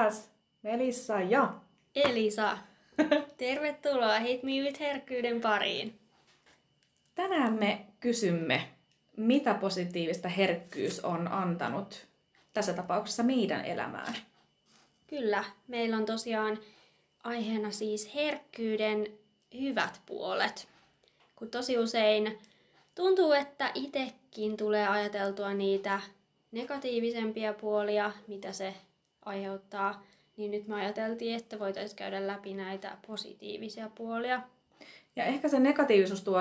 taas 0.00 0.30
Melissa 0.62 1.20
ja 1.20 1.54
Elisa. 1.94 2.58
Tervetuloa 3.38 4.18
Hit 4.18 4.42
Me 4.42 4.52
With 4.52 4.80
herkkyyden 4.80 5.40
pariin. 5.40 5.98
tänään 7.14 7.52
me 7.52 7.86
kysymme, 8.00 8.68
mitä 9.16 9.54
positiivista 9.54 10.28
herkkyys 10.28 11.00
on 11.00 11.28
antanut 11.28 12.06
tässä 12.52 12.72
tapauksessa 12.72 13.22
meidän 13.22 13.64
elämään. 13.64 14.14
Kyllä, 15.06 15.44
meillä 15.68 15.96
on 15.96 16.04
tosiaan 16.04 16.58
aiheena 17.24 17.70
siis 17.70 18.14
herkkyyden 18.14 19.06
hyvät 19.60 20.00
puolet. 20.06 20.68
Kun 21.36 21.50
tosi 21.50 21.78
usein 21.78 22.38
tuntuu, 22.94 23.32
että 23.32 23.70
itsekin 23.74 24.56
tulee 24.56 24.88
ajateltua 24.88 25.54
niitä 25.54 26.00
negatiivisempia 26.52 27.52
puolia, 27.54 28.12
mitä 28.26 28.52
se 28.52 28.74
aiheuttaa, 29.24 30.02
niin 30.36 30.50
nyt 30.50 30.68
me 30.68 30.74
ajateltiin, 30.74 31.36
että 31.36 31.58
voitaisiin 31.58 31.96
käydä 31.96 32.26
läpi 32.26 32.54
näitä 32.54 32.96
positiivisia 33.06 33.90
puolia. 33.94 34.42
Ja 35.16 35.24
ehkä 35.24 35.48
se 35.48 35.60
negatiivisuus 35.60 36.24
tuo, 36.24 36.40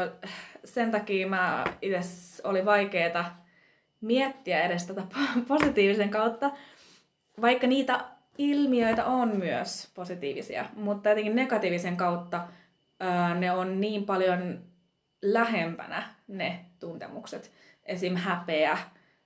sen 0.66 0.92
takia 0.92 1.28
mä 1.28 1.64
itse 1.82 2.00
oli 2.44 2.66
vaikeeta 2.66 3.26
miettiä 4.02 4.62
edes 4.62 4.86
tätä 4.86 5.02
positiivisen 5.48 6.10
kautta, 6.10 6.52
vaikka 7.42 7.68
niitä 7.68 8.06
ilmiöitä 8.38 9.06
on 9.06 9.38
myös 9.38 9.92
positiivisia, 9.96 10.66
mutta 10.76 11.10
jotenkin 11.10 11.36
negatiivisen 11.36 11.98
kautta 11.98 12.48
ää, 13.00 13.36
ne 13.36 13.52
on 13.52 13.82
niin 13.82 14.06
paljon 14.06 14.60
lähempänä 15.22 16.04
ne 16.28 16.66
tuntemukset. 16.80 17.52
Esim. 17.86 18.16
häpeä, 18.16 18.78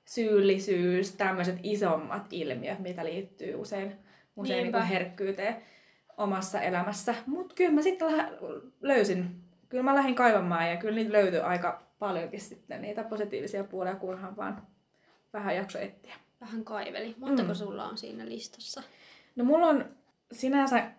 syyllisyys, 0.05 1.11
tämmöiset 1.15 1.55
isommat 1.63 2.27
ilmiöt, 2.31 2.79
mitä 2.79 3.05
liittyy 3.05 3.55
usein, 3.55 3.95
usein 4.35 4.63
Niinpä. 4.63 4.79
niin 4.79 4.87
herkkyyteen 4.87 5.55
omassa 6.17 6.61
elämässä. 6.61 7.15
Mutta 7.25 7.55
kyllä 7.55 7.71
mä 7.71 7.81
sitten 7.81 8.07
löysin, 8.81 9.35
kyllä 9.69 9.83
mä 9.83 9.95
lähdin 9.95 10.15
kaivamaan 10.15 10.69
ja 10.69 10.77
kyllä 10.77 10.95
niitä 10.95 11.11
löytyi 11.13 11.39
aika 11.39 11.83
paljonkin 11.99 12.41
sitten 12.41 12.81
niitä 12.81 13.03
positiivisia 13.03 13.63
puolia, 13.63 13.95
kunhan 13.95 14.35
vaan 14.37 14.67
vähän 15.33 15.55
jakso 15.55 15.79
etsiä. 15.79 16.15
Vähän 16.41 16.63
kaiveli. 16.63 17.15
Montako 17.17 17.49
Mm. 17.49 17.55
sulla 17.55 17.85
on 17.85 17.97
siinä 17.97 18.25
listassa? 18.25 18.83
No 19.35 19.43
mulla 19.43 19.67
on 19.67 19.85
sinänsä 20.31 20.91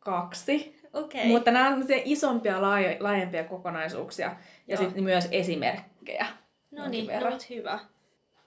kaksi, 0.00 0.80
okay. 0.92 1.26
mutta 1.26 1.50
nämä 1.50 1.68
on 1.68 1.84
isompia, 2.04 2.60
laaje- 2.60 2.96
laajempia 3.00 3.44
kokonaisuuksia 3.44 4.36
ja 4.68 4.76
sitten 4.76 5.04
myös 5.04 5.28
esimerkkejä. 5.30 6.26
No 6.70 6.88
niin, 6.88 7.06
no 7.06 7.38
hyvä. 7.50 7.78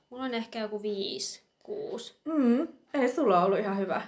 Mulla 0.10 0.24
on 0.24 0.34
ehkä 0.34 0.60
joku 0.60 0.82
viisi, 0.82 1.42
kuusi. 1.64 2.16
Mm, 2.26 2.68
ei 2.94 3.10
sulla 3.16 3.46
ollut 3.46 3.60
ihan 3.60 3.78
hyvä. 3.78 4.02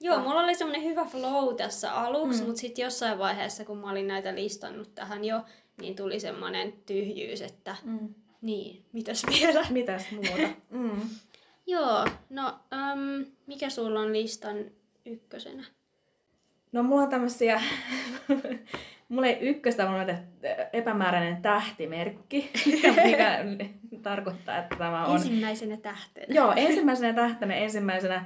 Joo, 0.00 0.16
Ah. 0.16 0.22
mulla 0.22 0.40
oli 0.40 0.54
semmonen 0.54 0.82
hyvä 0.84 1.04
flow 1.04 1.54
tässä 1.56 1.92
aluksi, 1.92 2.40
Mm. 2.40 2.46
mutta 2.46 2.60
sitten 2.60 2.82
jossain 2.82 3.18
vaiheessa, 3.18 3.64
kun 3.64 3.78
mä 3.78 3.90
olin 3.90 4.08
näitä 4.08 4.34
listannut 4.34 4.94
tähän 4.94 5.24
jo, 5.24 5.40
niin 5.80 5.96
tuli 5.96 6.20
semmonen 6.20 6.72
tyhjyys, 6.86 7.42
että 7.42 7.76
Mm. 7.84 8.14
niin, 8.40 8.84
mitäs 8.92 9.22
vielä? 9.40 9.66
Mitäs 9.70 10.10
muuta? 10.12 10.48
Mm. 10.70 11.00
Joo, 11.66 12.06
no 12.30 12.58
äm, 12.72 13.26
mikä 13.46 13.70
sulla 13.70 14.00
on 14.00 14.12
listan 14.12 14.56
ykkösenä? 15.06 15.64
No 16.72 16.82
mulla 16.82 17.02
on 17.02 17.08
tämmösiä, 17.10 17.62
mulla 19.08 19.26
ei 19.26 19.38
ykköstä, 19.40 19.86
mulla 19.86 20.00
on 20.02 20.18
epämääräinen 20.72 21.42
tähtimerkki, 21.42 22.50
mikä 23.04 23.44
tarkoittaa, 24.02 24.58
että 24.58 24.76
tämä 24.76 25.06
on... 25.06 25.16
Ensimmäisenä 25.16 25.76
tähtenä. 25.76 26.26
Joo, 26.28 26.52
ensimmäisenä 26.66 27.12
tähtenä, 27.12 27.54
ensimmäisenä 27.54 28.24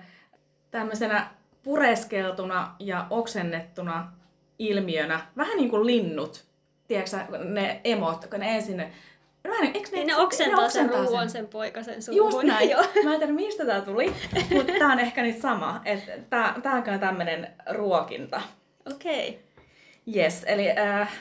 tämmöisenä 0.70 1.26
pureskeltuna 1.62 2.74
ja 2.78 3.06
oksennettuna 3.10 4.12
ilmiönä, 4.58 5.20
vähän 5.36 5.56
niin 5.56 5.70
kuin 5.70 5.86
linnut, 5.86 6.44
tiedätkö 6.88 7.38
ne 7.44 7.80
emot, 7.84 8.26
kun 8.26 8.40
ne 8.40 8.56
ensin, 8.56 8.84
vähän, 9.48 9.64
eikö 9.64 9.78
ne, 9.78 9.96
Niin 9.96 10.06
ne 10.06 10.16
oksentaa, 10.16 10.68
sen 10.68 10.90
ruoan 10.90 11.30
sen 11.30 11.48
poikasen 11.48 12.02
suuhun. 12.02 12.32
Just 12.32 12.42
näin. 12.42 12.70
Joo. 12.70 12.84
Mä 13.04 13.12
en 13.12 13.18
tiedä, 13.18 13.32
mistä 13.32 13.66
tää 13.66 13.80
tuli, 13.80 14.12
mutta 14.54 14.72
tää 14.78 14.88
on 14.88 14.98
ehkä 14.98 15.22
nyt 15.22 15.40
sama. 15.40 15.80
Että 15.84 16.12
tää, 16.30 16.54
tää 16.62 16.72
on 16.72 16.82
kyllä 16.82 16.98
tämmönen 16.98 17.48
ruokinta. 17.70 18.42
Okei. 18.94 19.28
Okay. 19.28 19.49
Yes, 20.16 20.44
eli 20.46 20.70
äh, 20.70 21.12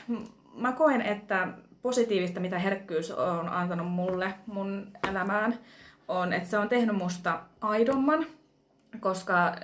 mä 0.54 0.72
koen, 0.72 1.02
että 1.02 1.48
positiivista, 1.82 2.40
mitä 2.40 2.58
herkkyys 2.58 3.10
on 3.10 3.48
antanut 3.48 3.90
mulle 3.90 4.34
mun 4.46 4.92
elämään, 5.10 5.58
on, 6.08 6.32
että 6.32 6.48
se 6.48 6.58
on 6.58 6.68
tehnyt 6.68 6.96
musta 6.96 7.40
aidomman, 7.60 8.26
koska 9.00 9.46
äh, 9.46 9.54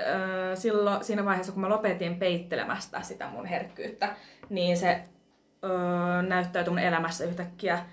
silloin, 0.54 1.04
siinä 1.04 1.24
vaiheessa, 1.24 1.52
kun 1.52 1.62
mä 1.62 1.68
lopetin 1.68 2.16
peittelemästä 2.18 3.02
sitä 3.02 3.28
mun 3.28 3.46
herkkyyttä, 3.46 4.16
niin 4.50 4.76
se 4.76 4.90
äh, 4.90 6.26
näyttäytyi 6.28 6.70
mun 6.70 6.78
elämässä 6.78 7.24
yhtäkkiä 7.24 7.86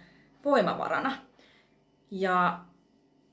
voimavarana. 0.46 1.18
Ja 2.12 2.60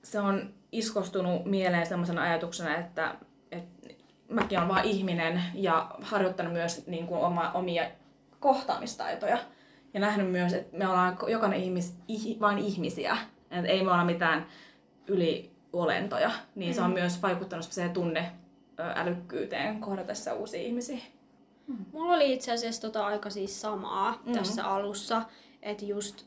se 0.04 0.20
on 0.20 0.54
iskostunut 0.72 1.44
mieleen 1.44 1.86
semmoisena 1.86 2.22
ajatuksena, 2.22 2.76
että, 2.76 3.14
että 3.52 3.88
mäkin 4.30 4.58
olen 4.58 4.68
vain 4.68 4.84
ihminen 4.84 5.42
ja 5.54 5.90
harjoittanut 6.02 6.52
myös 6.52 6.86
niin 6.86 7.06
kuin 7.06 7.20
oma, 7.20 7.50
omia 7.54 7.90
kohtaamistaitoja. 8.40 9.38
Ja 9.94 10.00
nähnyt 10.00 10.30
myös, 10.30 10.52
että 10.52 10.76
me 10.76 10.88
ollaan 10.88 11.18
jokainen 11.28 11.60
ihmis, 11.60 11.96
ih, 12.08 12.40
vain 12.40 12.58
ihmisiä. 12.58 13.16
Että 13.50 13.70
ei 13.70 13.84
me 13.84 13.90
olla 13.90 14.04
mitään 14.04 14.46
yliolentoja. 15.06 16.30
Niin 16.54 16.70
mm. 16.70 16.74
se 16.74 16.82
on 16.82 16.90
myös 16.90 17.22
vaikuttanut 17.22 17.64
siihen 17.64 17.92
tunne 17.92 18.32
älykkyyteen 18.94 19.80
kohdatessa 19.80 20.34
uusia 20.34 20.62
ihmisiä. 20.62 20.98
Mulla 21.92 22.14
oli 22.14 22.32
itse 22.32 22.52
asiassa 22.52 22.82
tota 22.82 23.06
aika 23.06 23.30
siis 23.30 23.60
samaa 23.60 24.22
mm. 24.24 24.32
tässä 24.32 24.66
alussa, 24.66 25.22
että 25.62 25.84
just 25.84 26.24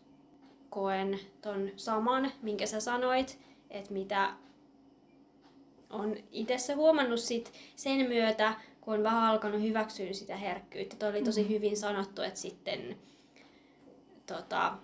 koen 0.69 1.19
ton 1.41 1.69
saman, 1.75 2.31
minkä 2.41 2.65
sä 2.65 2.79
sanoit, 2.79 3.39
että 3.69 3.93
mitä 3.93 4.33
on 5.93 6.15
itse 6.31 6.73
huomannut 6.73 7.19
sit 7.19 7.53
sen 7.75 8.07
myötä, 8.07 8.53
kun 8.81 8.93
on 8.93 9.03
vähän 9.03 9.23
alkanut 9.23 9.61
hyväksyä 9.61 10.13
sitä 10.13 10.37
herkkyyttä. 10.37 10.95
Toi 10.95 11.09
oli 11.09 11.23
tosi 11.23 11.49
hyvin 11.49 11.77
sanottu, 11.77 12.21
että 12.21 12.39
sitten 12.39 12.97
tota, 14.25 14.77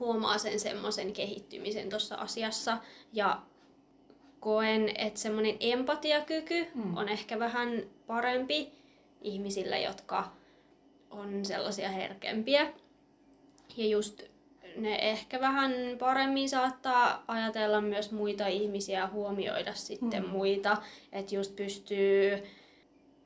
huomaa 0.00 0.38
sen 0.38 0.60
semmoisen 0.60 1.12
kehittymisen 1.12 1.88
tuossa 1.90 2.14
asiassa. 2.14 2.78
Ja 3.12 3.42
koen, 4.40 4.88
että 4.98 5.20
semmoinen 5.20 5.56
empatiakyky 5.60 6.66
Mm. 6.74 6.96
on 6.96 7.08
ehkä 7.08 7.38
vähän 7.38 7.82
parempi 8.06 8.72
ihmisillä, 9.22 9.78
jotka 9.78 10.32
on 11.10 11.44
sellaisia 11.44 11.88
herkempiä. 11.88 12.72
Ja 13.76 13.86
just 13.86 14.22
ne 14.76 14.94
ehkä 14.94 15.40
vähän 15.40 15.72
paremmin 15.98 16.48
saattaa 16.48 17.24
ajatella 17.28 17.80
myös 17.80 18.12
muita 18.12 18.46
ihmisiä 18.46 18.98
ja 18.98 19.06
huomioida 19.06 19.74
sitten 19.74 20.22
Mm. 20.22 20.28
muita. 20.28 20.76
Että 21.12 21.34
just 21.34 21.56
pystyy... 21.56 22.42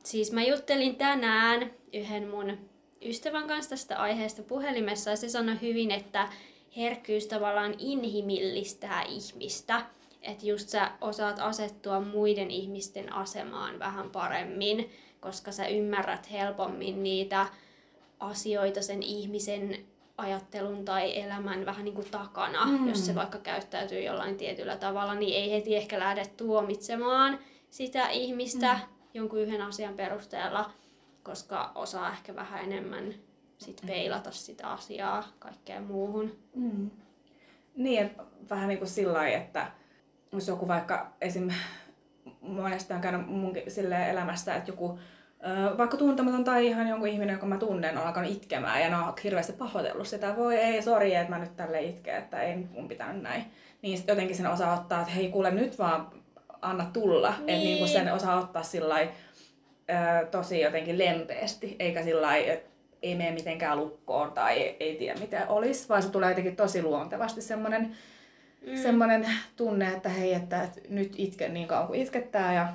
Siis 0.04 0.32
mä 0.32 0.42
juttelin 0.42 0.96
tänään 0.96 1.70
yhden 1.92 2.28
mun 2.28 2.58
ystävän 3.02 3.46
kanssa 3.46 3.70
tästä 3.70 3.98
aiheesta 3.98 4.42
puhelimessa 4.42 5.10
ja 5.10 5.16
se 5.16 5.28
sanoi 5.28 5.56
hyvin, 5.62 5.90
että 5.90 6.28
herkkyys 6.76 7.26
tavallaan 7.26 7.74
inhimillistää 7.78 9.02
ihmistä. 9.02 9.82
Että 10.22 10.46
just 10.46 10.68
sä 10.68 10.90
osaat 11.00 11.38
asettua 11.40 12.00
muiden 12.00 12.50
ihmisten 12.50 13.12
asemaan 13.12 13.78
vähän 13.78 14.10
paremmin, 14.10 14.90
koska 15.20 15.52
sä 15.52 15.66
ymmärrät 15.66 16.30
helpommin 16.30 17.02
niitä 17.02 17.46
asioita 18.20 18.82
sen 18.82 19.02
ihmisen 19.02 19.78
ajattelun 20.18 20.84
tai 20.84 21.20
elämän 21.20 21.66
vähän 21.66 21.84
niin 21.84 21.94
kuin 21.94 22.10
takana. 22.10 22.66
Mm. 22.66 22.88
Jos 22.88 23.06
se 23.06 23.14
vaikka 23.14 23.38
käyttäytyy 23.38 24.02
jollain 24.02 24.36
tietyllä 24.36 24.76
tavalla, 24.76 25.14
niin 25.14 25.36
ei 25.36 25.50
heti 25.50 25.76
ehkä 25.76 25.98
lähde 25.98 26.26
tuomitsemaan 26.36 27.38
sitä 27.70 28.08
ihmistä 28.08 28.74
mm. 28.74 28.80
jonkun 29.14 29.40
yhden 29.40 29.62
asian 29.62 29.94
perusteella, 29.94 30.70
koska 31.22 31.72
osaa 31.74 32.12
ehkä 32.12 32.34
vähän 32.34 32.64
enemmän 32.64 33.14
sit 33.58 33.82
peilata 33.86 34.30
sitä 34.30 34.68
asiaa 34.68 35.24
kaikkeen 35.38 35.82
muuhun. 35.82 36.38
Mm. 36.54 36.90
Niin, 37.74 38.10
vähän 38.50 38.68
niin 38.68 38.78
kuin 38.78 38.88
sillä 38.88 39.12
lailla, 39.12 39.36
että 39.36 39.70
jos 40.32 40.48
joku 40.48 40.68
vaikka 40.68 41.12
esim. 41.20 41.50
monesti 42.40 42.94
on 42.94 43.00
käynyt 43.00 43.26
munkin 43.26 43.62
silleen 43.70 44.10
elämässä, 44.10 44.54
että 44.54 44.70
joku 44.70 44.98
vaikka 45.78 45.96
tuntematon 45.96 46.44
tai 46.44 46.66
ihan 46.66 46.88
jonkun 46.88 47.08
ihminen, 47.08 47.32
jonka 47.32 47.46
mä 47.46 47.58
tunnen, 47.58 47.98
on 47.98 48.06
alkanut 48.06 48.30
itkemään 48.30 48.80
ja 48.80 48.90
ne 48.90 48.96
on 48.96 49.14
hirveästi 49.24 49.52
pahoitellut 49.52 50.08
sitä. 50.08 50.36
Voi 50.36 50.56
ei, 50.56 50.82
sori, 50.82 51.14
että 51.14 51.30
mä 51.30 51.38
nyt 51.38 51.56
tälle 51.56 51.82
itke, 51.82 52.16
että 52.16 52.42
ei 52.42 52.56
mun 52.56 52.88
pitänyt 52.88 53.22
näin. 53.22 53.44
Niin 53.82 54.04
jotenkin 54.08 54.36
sen 54.36 54.46
osaa 54.46 54.74
ottaa, 54.74 55.00
että 55.00 55.12
hei 55.12 55.28
kuule 55.28 55.50
nyt 55.50 55.78
vaan 55.78 56.06
anna 56.62 56.90
tulla. 56.92 57.28
Niin. 57.30 57.40
Että 57.40 57.64
niin 57.64 57.78
kuin 57.78 57.88
sen 57.88 58.12
osaa 58.12 58.40
ottaa 58.40 58.62
sillä 58.62 58.96
tosi 60.30 60.60
jotenkin 60.60 60.98
lempeästi, 60.98 61.76
eikä 61.78 62.02
sillä 62.02 62.36
että 62.36 62.68
ei 63.02 63.14
mene 63.14 63.30
mitenkään 63.30 63.78
lukkoon 63.78 64.32
tai 64.32 64.58
ei, 64.58 64.76
ei 64.80 64.96
tiedä 64.96 65.20
mitä 65.20 65.46
olisi, 65.48 65.88
vaan 65.88 66.02
se 66.02 66.10
tulee 66.10 66.28
jotenkin 66.28 66.56
tosi 66.56 66.82
luontevasti 66.82 67.42
semmoinen 67.42 67.96
mm. 68.66 68.76
semmoinen 68.76 69.26
tunne, 69.56 69.88
että 69.88 70.08
hei, 70.08 70.34
että, 70.34 70.62
että 70.62 70.80
nyt 70.88 71.14
itke 71.16 71.48
niin 71.48 71.68
kauan 71.68 71.86
kuin 71.86 72.00
itkettää 72.00 72.54
ja 72.54 72.68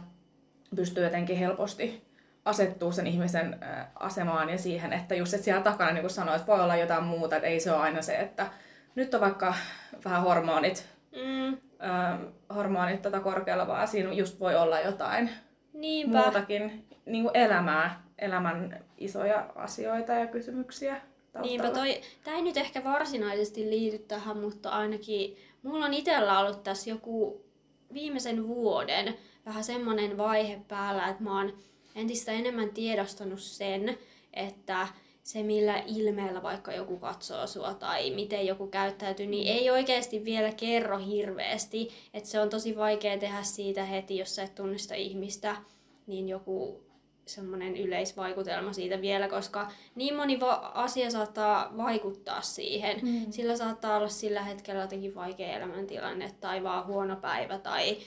pystyy 0.76 1.04
jotenkin 1.04 1.38
helposti 1.38 2.04
asettuu 2.46 2.92
sen 2.92 3.08
ihmisen 3.08 3.60
asemaan 3.96 4.50
ja 4.50 4.58
siihen, 4.58 4.94
että 4.94 5.16
just 5.16 5.34
että 5.34 5.46
siellä 5.46 5.64
takana, 5.64 5.92
niin 5.92 6.02
kuin 6.02 6.12
sanoit, 6.12 6.36
että 6.36 6.52
voi 6.52 6.62
olla 6.62 6.76
jotain 6.76 7.04
muuta, 7.04 7.36
että 7.36 7.48
ei 7.48 7.60
se 7.60 7.72
ole 7.72 7.82
aina 7.82 8.02
se, 8.02 8.16
että 8.16 8.48
nyt 8.96 9.14
on 9.14 9.22
vaikka 9.22 9.54
vähän 10.06 10.24
hormonit, 10.24 10.90
mm. 11.12 11.54
äh, 11.88 12.20
hormonit 12.56 13.02
tota 13.02 13.20
korkealla, 13.20 13.68
vaan 13.68 13.88
siinä 13.88 14.14
just 14.14 14.40
voi 14.40 14.56
olla 14.56 14.80
jotain 14.80 15.30
Niinpä. 15.74 16.18
muutakin 16.18 16.88
niin 17.06 17.24
kuin 17.24 17.38
elämää, 17.38 18.04
elämän 18.20 18.84
isoja 18.98 19.50
asioita 19.56 20.12
ja 20.12 20.28
kysymyksiä. 20.28 20.94
Taustalla. 20.94 21.48
Niinpä 21.48 21.70
toi, 21.70 22.02
tämä 22.24 22.38
ei 22.38 22.44
nyt 22.44 22.58
ehkä 22.58 22.84
varsinaisesti 22.84 23.70
liity 23.70 24.00
tähän, 24.00 24.38
mutta 24.38 24.70
ainakin 24.70 25.38
mulla 25.64 25.86
on 25.86 25.94
itsellä 25.94 26.40
ollut 26.40 26.64
tässä 26.64 26.90
joku 26.90 27.46
viimeisen 27.94 28.48
vuoden 28.48 29.16
vähän 29.46 29.64
semmoinen 29.64 30.18
vaihe 30.18 30.62
päällä, 30.68 31.08
että 31.08 31.24
mä 31.24 31.38
oon 31.38 31.54
entistä 31.96 32.32
enemmän 32.32 32.70
tiedostanut 32.70 33.42
sen, 33.42 33.98
että 34.34 34.88
se 35.24 35.44
millä 35.44 35.84
ilmeellä 35.88 36.44
vaikka 36.44 36.74
joku 36.74 36.98
katsoo 36.98 37.48
sua 37.48 37.74
tai 37.74 38.12
miten 38.12 38.48
joku 38.48 38.68
käyttäytyy, 38.68 39.26
niin 39.26 39.48
ei 39.48 39.70
oikeasti 39.70 40.26
vielä 40.26 40.52
kerro 40.52 40.98
hirveästi. 40.98 41.90
Että 42.14 42.30
se 42.30 42.40
on 42.40 42.50
tosi 42.50 42.78
vaikea 42.78 43.18
tehdä 43.18 43.44
siitä 43.44 43.86
heti, 43.86 44.18
jos 44.18 44.36
sä 44.36 44.44
et 44.44 44.56
tunnista 44.56 44.96
ihmistä, 44.96 45.56
niin 46.08 46.30
joku 46.30 46.84
semmoinen 47.26 47.78
yleisvaikutelma 47.78 48.74
siitä 48.74 49.02
vielä, 49.02 49.28
koska 49.28 49.72
niin 49.96 50.16
moni 50.16 50.40
va- 50.40 50.72
asia 50.74 51.12
saattaa 51.12 51.74
vaikuttaa 51.78 52.42
siihen. 52.42 53.00
Mm. 53.02 53.32
Sillä 53.32 53.56
saattaa 53.56 53.98
olla 53.98 54.10
sillä 54.10 54.44
hetkellä 54.44 54.82
jotenkin 54.82 55.16
vaikea 55.16 55.58
elämäntilanne 55.58 56.32
tai 56.42 56.64
vaan 56.64 56.88
huono 56.88 57.16
päivä 57.16 57.58
tai 57.58 57.98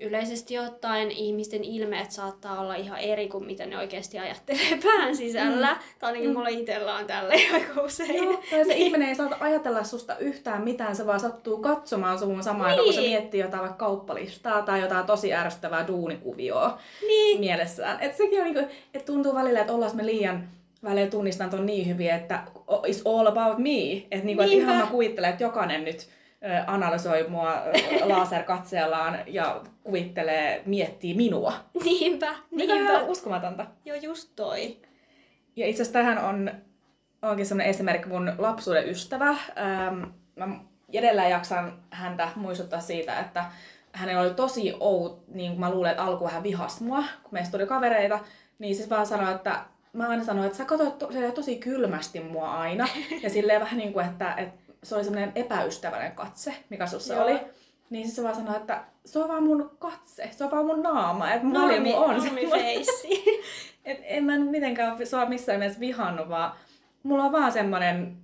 yleisesti 0.00 0.58
ottaen 0.58 1.10
ihmisten 1.10 1.64
ilmeet 1.64 2.10
saattaa 2.10 2.60
olla 2.60 2.74
ihan 2.74 2.98
eri 2.98 3.28
kuin 3.28 3.44
mitä 3.44 3.66
ne 3.66 3.78
oikeasti 3.78 4.18
ajattelee 4.18 4.78
pään 4.84 5.16
sisällä. 5.16 5.72
Mm. 5.72 5.78
Tai 5.98 6.08
ainakin 6.08 6.30
mm. 6.30 6.34
mulla 6.34 6.48
itsellä 6.48 6.94
on 6.94 7.06
tällä 7.06 7.34
aika 7.54 7.82
usein. 7.82 8.14
Joo, 8.14 8.42
tai 8.50 8.64
se 8.64 8.74
ihminen 8.84 9.08
ei 9.08 9.14
saata 9.14 9.36
ajatella 9.40 9.84
susta 9.84 10.18
yhtään 10.18 10.62
mitään, 10.62 10.96
se 10.96 11.06
vaan 11.06 11.20
sattuu 11.20 11.58
katsomaan 11.58 12.18
sun 12.18 12.42
samaan 12.42 12.70
niin. 12.70 12.84
kun 12.84 12.92
se 12.92 13.00
niin. 13.00 13.10
miettii 13.10 13.40
jotain 13.40 13.62
vaikka 13.62 13.86
kauppalistaa 13.86 14.62
tai 14.62 14.80
jotain 14.80 15.06
tosi 15.06 15.34
ärsyttävää 15.34 15.86
duunikuvioa 15.86 16.78
niin. 17.06 17.40
mielessään. 17.40 18.00
Et 18.00 18.16
sekin 18.16 18.38
on 18.38 18.44
niinku, 18.44 18.74
et 18.94 19.04
tuntuu 19.04 19.34
välillä, 19.34 19.60
että 19.60 19.72
ollaan 19.72 19.96
me 19.96 20.06
liian 20.06 20.48
välillä 20.84 21.10
tunnistan 21.10 21.50
ton 21.50 21.66
niin 21.66 21.88
hyvin, 21.88 22.10
että 22.10 22.42
it's 22.68 23.02
all 23.04 23.26
about 23.26 23.58
me. 23.58 23.92
Että 24.10 24.26
niinku, 24.26 24.42
et 24.42 24.52
ihan 24.52 24.76
mä 24.76 24.86
kuvittelen, 24.86 25.30
että 25.30 25.44
jokainen 25.44 25.84
nyt 25.84 26.08
analysoi 26.66 27.28
mua 27.28 27.52
laserkatseellaan 28.04 29.18
ja 29.26 29.60
kuvittelee, 29.84 30.62
miettii 30.66 31.14
minua. 31.14 31.52
Niinpä, 31.84 32.34
niinpä. 32.50 32.74
Mikä 32.74 32.98
on 32.98 33.08
uskomatonta. 33.08 33.66
Joo, 33.84 33.96
just 33.96 34.32
toi. 34.36 34.76
Ja 35.56 35.66
itse 35.66 35.82
asiassa 35.82 35.98
tähän 35.98 36.18
on 36.18 36.50
onkin 37.22 37.46
sellainen 37.46 37.70
esimerkki 37.70 38.08
mun 38.08 38.32
lapsuuden 38.38 38.88
ystävä. 38.88 39.28
Ähm, 39.28 40.02
mä 40.36 40.48
edelleen 40.92 41.30
jaksan 41.30 41.82
häntä 41.90 42.28
muistuttaa 42.36 42.80
siitä, 42.80 43.18
että 43.20 43.44
hänellä 43.92 44.20
oli 44.20 44.34
tosi 44.34 44.74
out, 44.80 45.28
niin 45.28 45.50
kuin 45.50 45.60
mä 45.60 45.70
luulen, 45.70 45.90
että 45.90 46.02
alkuun 46.02 46.30
hän 46.30 46.42
vihasi 46.42 46.84
mua, 46.84 47.04
kun 47.22 47.32
meistä 47.32 47.58
tuli 47.58 47.66
kavereita, 47.66 48.20
niin 48.58 48.76
siis 48.76 48.90
vaan 48.90 49.06
sanoi, 49.06 49.34
että 49.34 49.60
mä 49.92 50.08
aina 50.08 50.24
sanoin, 50.24 50.46
että 50.46 50.58
sä 50.58 50.64
katsoit 50.64 50.98
to, 50.98 51.08
tosi 51.34 51.56
kylmästi 51.56 52.20
mua 52.20 52.50
aina. 52.50 52.88
Ja 53.22 53.30
silleen 53.30 53.60
vähän 53.60 53.78
niin 53.78 53.92
kuin, 53.92 54.06
että, 54.06 54.34
että 54.34 54.65
se 54.82 54.94
oli 54.94 55.04
semmoinen 55.04 55.32
epäystävällinen 55.34 56.12
katse, 56.12 56.54
mikä 56.70 56.86
sussa 56.86 57.14
Joo. 57.14 57.24
oli. 57.24 57.40
Niin 57.90 58.10
se 58.10 58.22
vaan 58.22 58.34
sanoi, 58.34 58.56
että 58.56 58.84
se 59.04 59.18
on 59.18 59.28
vaan 59.28 59.42
mun 59.42 59.76
katse, 59.78 60.30
se 60.32 60.44
on 60.44 60.50
vaan 60.50 60.66
mun 60.66 60.82
naama, 60.82 61.32
että 61.32 61.46
Normi, 61.46 61.94
on 61.94 62.22
se. 62.22 62.30
feissi. 62.50 63.24
et 63.84 63.98
en 64.02 64.24
mä 64.24 64.38
mitenkään 64.38 65.06
sua 65.06 65.26
missään 65.26 65.58
mielessä 65.58 65.80
vihannut, 65.80 66.28
vaan 66.28 66.52
mulla 67.02 67.24
on 67.24 67.32
vaan 67.32 67.52
semmoinen 67.52 68.16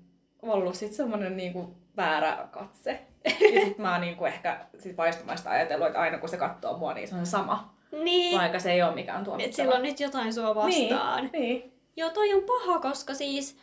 ollut 0.43 0.75
sit 0.75 0.93
semmoinen 0.93 1.37
niinku 1.37 1.77
väärä 1.97 2.49
katse. 2.51 3.01
ja 3.55 3.61
sit 3.65 3.79
mä 3.79 3.93
oon 3.93 4.01
niinku 4.01 4.25
ehkä 4.25 4.67
sit 4.79 4.97
vaistumaista 4.97 5.51
ajatellut, 5.51 5.87
että 5.87 6.01
aina 6.01 6.19
kun 6.19 6.29
se 6.29 6.37
katsoo 6.37 6.79
mua, 6.79 6.95
niin 6.95 7.09
se 7.09 7.15
on 7.15 7.27
sama. 7.27 7.75
Niin. 7.93 8.39
Vaikka 8.39 8.59
se 8.59 8.73
ei 8.73 8.83
ole 8.83 8.95
mikään 8.95 9.25
tuomittava. 9.25 9.51
Et 9.51 9.55
sillä 9.55 9.75
on 9.75 9.83
nyt 9.83 10.01
jotain 10.01 10.35
sua 10.35 10.55
vastaan. 10.55 11.31
Niin, 11.33 11.43
niin. 11.43 11.73
Joo, 11.97 12.11
toi 12.11 12.35
on 12.35 12.43
paha, 12.43 12.79
koska 12.79 13.15
siis 13.15 13.59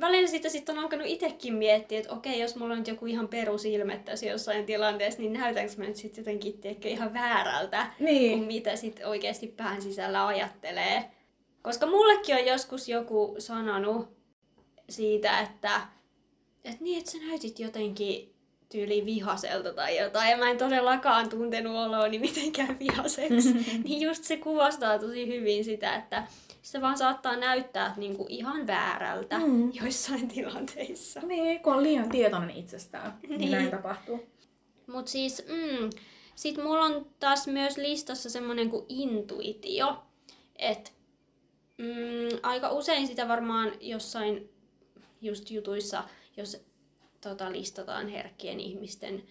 välillä 0.00 0.28
sitä 0.28 0.48
sitten 0.48 0.78
on 0.78 0.84
alkanut 0.84 1.06
itsekin 1.06 1.54
miettiä, 1.54 1.98
että 1.98 2.12
okei, 2.12 2.40
jos 2.40 2.56
mulla 2.56 2.72
on 2.72 2.78
nyt 2.78 2.88
joku 2.88 3.06
ihan 3.06 3.28
perusilme 3.28 4.00
tässä 4.04 4.26
jossain 4.26 4.66
tilanteessa, 4.66 5.20
niin 5.20 5.32
näytänkö 5.32 5.72
mä 5.76 5.84
nyt 5.84 5.96
sitten 5.96 6.22
jotenkin 6.22 6.58
tiedätkö, 6.58 6.88
ihan 6.88 7.14
väärältä, 7.14 7.86
niin. 7.98 8.38
kuin 8.38 8.46
mitä 8.46 8.76
sitten 8.76 9.06
oikeasti 9.06 9.46
pään 9.46 9.82
sisällä 9.82 10.26
ajattelee. 10.26 11.10
Koska 11.62 11.86
mullekin 11.86 12.36
on 12.36 12.46
joskus 12.46 12.88
joku 12.88 13.34
sanonut 13.38 14.08
siitä, 14.88 15.40
että, 15.40 15.80
että 16.64 16.84
niin, 16.84 16.98
että 16.98 17.10
sä 17.10 17.18
näytit 17.18 17.58
jotenkin 17.58 18.34
tyyli 18.68 19.04
vihaselta 19.04 19.72
tai 19.72 19.98
jotain, 19.98 20.30
ja 20.30 20.36
mä 20.36 20.50
en 20.50 20.58
todellakaan 20.58 21.28
tuntenut 21.28 21.76
oloani 21.76 22.18
mitenkään 22.18 22.78
vihaseksi. 22.78 23.52
niin 23.84 24.00
just 24.00 24.24
se 24.24 24.36
kuvastaa 24.36 24.98
tosi 24.98 25.26
hyvin 25.26 25.64
sitä, 25.64 25.96
että 25.96 26.26
se 26.64 26.80
vaan 26.80 26.98
saattaa 26.98 27.36
näyttää 27.36 27.94
niin 27.96 28.16
kuin 28.16 28.30
ihan 28.30 28.66
väärältä 28.66 29.38
mm. 29.38 29.72
joissain 29.74 30.28
tilanteissa. 30.28 31.20
Niin, 31.20 31.60
kun 31.60 31.74
on 31.74 31.82
liian 31.82 32.08
tietoinen 32.08 32.56
itsestään, 32.56 33.18
niin, 33.28 33.40
niin 33.40 33.50
näin 33.50 33.70
tapahtuu. 33.70 34.26
Mutta 34.86 35.10
siis, 35.10 35.44
mm, 35.48 35.90
sit 36.34 36.56
mulla 36.56 36.84
on 36.84 37.06
taas 37.20 37.46
myös 37.46 37.76
listassa 37.76 38.30
semmonen 38.30 38.70
kuin 38.70 38.86
intuitio. 38.88 40.02
Että 40.56 40.90
mm, 41.78 42.38
aika 42.42 42.70
usein 42.70 43.06
sitä 43.06 43.28
varmaan 43.28 43.72
jossain 43.80 44.50
just 45.20 45.50
jutuissa, 45.50 46.04
jos 46.36 46.64
tota, 47.20 47.52
listataan 47.52 48.08
herkkien 48.08 48.60
ihmisten 48.60 49.22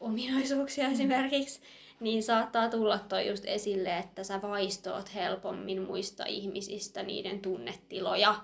ominaisuuksia 0.00 0.86
mm. 0.86 0.92
esimerkiksi, 0.92 1.60
niin 2.00 2.22
saattaa 2.22 2.68
tulla 2.68 2.98
toi 2.98 3.28
just 3.28 3.44
esille, 3.46 3.98
että 3.98 4.24
sä 4.24 4.42
vaistoot 4.42 5.14
helpommin 5.14 5.82
muista 5.82 6.24
ihmisistä 6.26 7.02
niiden 7.02 7.40
tunnetiloja. 7.40 8.34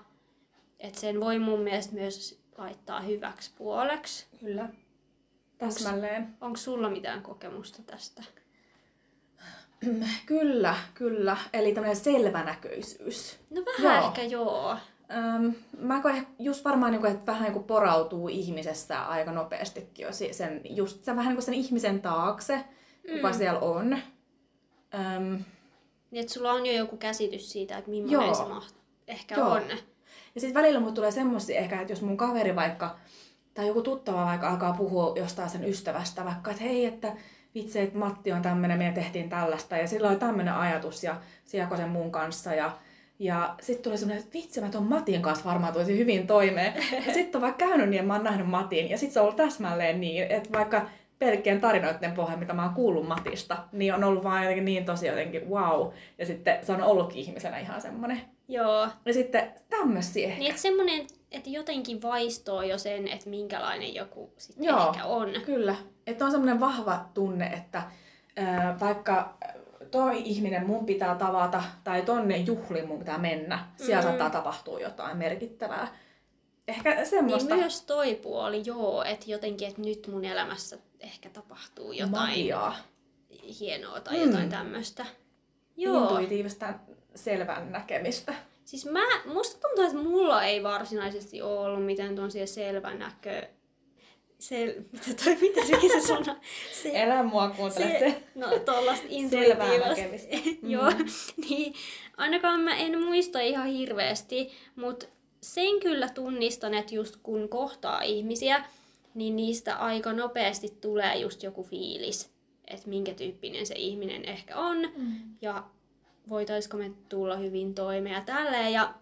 Et 0.79 0.95
sen 0.95 1.19
voi 1.19 1.39
mun 1.39 1.59
mielestä 1.59 1.93
myös 1.93 2.41
laittaa 2.57 3.01
hyväksi 3.01 3.51
puoleksi. 3.57 4.25
Kyllä. 4.39 4.69
Täsmälleen. 5.57 6.37
Onko 6.41 6.57
sulla 6.57 6.89
mitään 6.89 7.21
kokemusta 7.21 7.81
tästä? 7.85 8.23
Kyllä, 10.25 10.75
kyllä. 10.93 11.37
Eli 11.53 11.73
tämmöinen 11.73 11.95
selvänäköisyys. 11.95 13.39
No 13.49 13.61
vähän 13.65 13.97
joo. 13.97 14.07
ehkä 14.07 14.23
joo. 14.23 14.77
Öm, 15.11 15.53
mä 15.77 16.01
koen 16.01 16.27
just 16.39 16.65
varmaan, 16.65 16.91
niin 16.91 17.01
kuin, 17.01 17.13
että 17.13 17.31
vähän 17.31 17.53
niin 17.53 17.63
porautuu 17.63 18.27
ihmisestä 18.27 19.07
aika 19.07 19.31
nopeastikin 19.31 20.03
jo 20.03 20.13
sen, 20.13 20.61
just 20.63 21.03
sen, 21.03 21.15
vähän 21.15 21.29
niin 21.29 21.35
kuin 21.35 21.45
sen 21.45 21.53
ihmisen 21.53 22.01
taakse 22.01 22.65
kuka 23.15 23.29
mm. 23.29 23.37
siellä 23.37 23.59
on. 23.59 23.93
Öm, 24.93 25.43
niin, 26.11 26.21
että 26.21 26.33
sulla 26.33 26.51
on 26.51 26.65
jo 26.65 26.73
joku 26.73 26.97
käsitys 26.97 27.51
siitä, 27.51 27.77
että 27.77 27.89
millainen 27.89 28.25
joo. 28.25 28.33
se 28.33 28.43
maht- 28.43 28.75
ehkä 29.07 29.35
joo. 29.35 29.49
on. 29.49 29.61
Ja 30.35 30.41
sitten 30.41 30.61
välillä 30.61 30.79
mulla 30.79 30.93
tulee 30.93 31.11
semmoisia 31.11 31.59
ehkä, 31.59 31.81
että 31.81 31.93
jos 31.93 32.01
mun 32.01 32.17
kaveri 32.17 32.55
vaikka, 32.55 32.95
tai 33.53 33.67
joku 33.67 33.81
tuttava 33.81 34.25
vaikka 34.25 34.49
alkaa 34.49 34.73
puhua 34.73 35.13
jostain 35.15 35.49
sen 35.49 35.65
ystävästä, 35.65 36.25
vaikka, 36.25 36.51
että 36.51 36.63
hei, 36.63 36.85
että 36.85 37.13
vitsi, 37.55 37.79
että 37.79 37.97
Matti 37.97 38.31
on 38.31 38.41
tämmöinen, 38.41 38.77
me 38.77 38.91
tehtiin 38.95 39.29
tällaista, 39.29 39.77
ja 39.77 39.87
sillä 39.87 40.09
oli 40.09 40.17
tämmöinen 40.17 40.53
ajatus, 40.53 41.03
ja 41.03 41.21
se 41.45 41.57
jakoi 41.57 41.77
sen 41.77 41.89
mun 41.89 42.11
kanssa, 42.11 42.53
ja 42.53 42.77
ja 43.19 43.55
sitten 43.61 43.83
tuli 43.83 43.97
semmoinen, 43.97 44.23
että 44.23 44.33
vitsi, 44.33 44.61
mä 44.61 44.69
ton 44.69 44.83
Matin 44.83 45.21
kanssa 45.21 45.45
varmaan 45.45 45.73
tulisi 45.73 45.97
hyvin 45.97 46.27
toimeen. 46.27 46.73
Ja 47.07 47.13
sitten 47.13 47.35
on 47.35 47.41
vaikka 47.41 47.67
käynyt 47.67 47.89
niin, 47.89 47.99
että 47.99 48.07
mä 48.07 48.13
oon 48.13 48.23
nähnyt 48.23 48.49
Matin. 48.49 48.89
Ja 48.89 48.97
sitten 48.97 49.13
se 49.13 49.19
on 49.19 49.23
ollut 49.23 49.35
täsmälleen 49.35 49.99
niin, 50.01 50.23
että 50.23 50.49
vaikka 50.53 50.89
pelkkien 51.19 51.61
tarinoiden 51.61 52.11
pohjalta, 52.11 52.39
mitä 52.39 52.53
mä 52.53 52.63
oon 52.63 52.73
kuullut 52.73 53.07
Matista, 53.07 53.57
niin 53.71 53.93
on 53.93 54.03
ollut 54.03 54.23
vaan 54.23 54.43
jotenkin 54.43 54.65
niin 54.65 54.85
tosi 54.85 55.07
jotenkin 55.07 55.49
wow. 55.49 55.91
Ja 56.17 56.25
sitten 56.25 56.65
se 56.65 56.71
on 56.71 56.83
ollutkin 56.83 57.21
ihmisenä 57.21 57.59
ihan 57.59 57.81
semmoinen. 57.81 58.21
Joo. 58.47 58.87
Ja 59.05 59.13
sitten 59.13 59.53
tämmöisiä 59.69 60.27
ehkä. 60.27 60.39
Niin, 60.39 60.49
että 60.49 60.61
semmoinen, 60.61 61.07
että 61.31 61.49
jotenkin 61.49 62.01
vaistoo 62.01 62.61
jo 62.61 62.77
sen, 62.77 63.07
että 63.07 63.29
minkälainen 63.29 63.95
joku 63.95 64.33
sitten 64.37 64.65
Joo, 64.65 64.89
ehkä 64.89 65.05
on. 65.05 65.29
kyllä. 65.45 65.75
Että 66.07 66.25
on 66.25 66.31
semmoinen 66.31 66.59
vahva 66.59 67.05
tunne, 67.13 67.45
että 67.45 67.83
äh, 68.39 68.79
vaikka 68.79 69.37
toi 69.91 70.21
ihminen 70.25 70.67
mun 70.67 70.85
pitää 70.85 71.15
tavata, 71.15 71.63
tai 71.83 72.01
tonne 72.01 72.37
juhliin 72.37 72.87
mun 72.87 72.99
pitää 72.99 73.17
mennä, 73.17 73.59
siellä 73.77 74.01
mm. 74.01 74.07
saattaa 74.07 74.29
tapahtua 74.29 74.79
jotain 74.79 75.17
merkittävää. 75.17 75.87
Ehkä 76.67 77.05
semmoista. 77.05 77.49
Niin 77.49 77.59
myös 77.59 77.81
toi 77.81 78.15
puoli, 78.15 78.61
joo, 78.65 79.03
että 79.03 79.25
jotenkin, 79.31 79.67
että 79.67 79.81
nyt 79.81 80.07
mun 80.07 80.25
elämässä 80.25 80.77
ehkä 80.99 81.29
tapahtuu 81.29 81.91
jotain 81.91 82.29
Magiaa. 82.29 82.75
hienoa 83.59 83.99
tai 83.99 84.17
mm. 84.17 84.23
jotain 84.23 84.49
tämmöistä. 84.49 85.05
Joo. 85.77 86.01
Intuitiivista 86.01 86.73
selvän 87.15 87.71
näkemistä. 87.71 88.33
Siis 88.65 88.85
mä, 88.85 89.05
musta 89.25 89.67
tuntuu, 89.67 89.85
että 89.85 90.09
mulla 90.09 90.43
ei 90.43 90.63
varsinaisesti 90.63 91.41
ole 91.41 91.59
ollut 91.59 91.85
mitään 91.85 92.15
tuollaisia 92.15 92.47
selvän 92.47 92.99
näkö 92.99 93.47
sel... 94.39 94.73
Mitä 94.91 95.23
toi, 95.23 95.37
mitä 95.41 95.65
sekin 95.65 95.91
se 95.91 96.07
sana? 96.07 96.35
Se... 96.83 97.03
Elä 97.03 97.23
mua 97.23 97.49
kuuntele 97.49 97.91
se. 97.91 97.99
se. 97.99 98.23
No 98.35 98.59
tuollaista 98.59 99.07
intuitiivista. 99.09 100.35
Joo, 100.73 100.91
mm. 100.91 101.05
niin 101.49 101.73
ainakaan 102.17 102.59
mä 102.59 102.75
en 102.75 103.03
muista 103.03 103.39
ihan 103.39 103.67
hirveästi, 103.67 104.51
mutta 104.75 105.05
sen 105.53 105.79
kyllä 105.79 106.09
tunnistan, 106.09 106.73
että 106.73 106.95
just 106.95 107.15
kun 107.23 107.49
kohtaa 107.49 108.01
ihmisiä, 108.01 108.65
niin 109.13 109.35
niistä 109.35 109.75
aika 109.75 110.13
nopeasti 110.13 110.77
tulee 110.81 111.17
just 111.17 111.43
joku 111.43 111.63
fiilis, 111.63 112.29
että 112.67 112.89
minkä 112.89 113.13
tyyppinen 113.13 113.65
se 113.65 113.75
ihminen 113.75 114.25
ehkä 114.25 114.57
on, 114.57 114.77
mm. 114.97 115.15
ja 115.41 115.63
voitaisiko 116.29 116.77
me 116.77 116.91
tulla 117.09 117.35
hyvin 117.35 117.75
toimeen 117.75 118.15
ja 118.15 118.21
tälleen. 118.21 118.73
Ja 118.73 118.93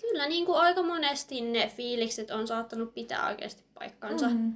kyllä 0.00 0.28
niin 0.28 0.46
kuin 0.46 0.58
aika 0.58 0.82
monesti 0.82 1.40
ne 1.40 1.72
fiilikset 1.76 2.30
on 2.30 2.46
saattanut 2.46 2.94
pitää 2.94 3.28
oikeasti 3.28 3.62
paikkansa. 3.74 4.28
Mm. 4.28 4.52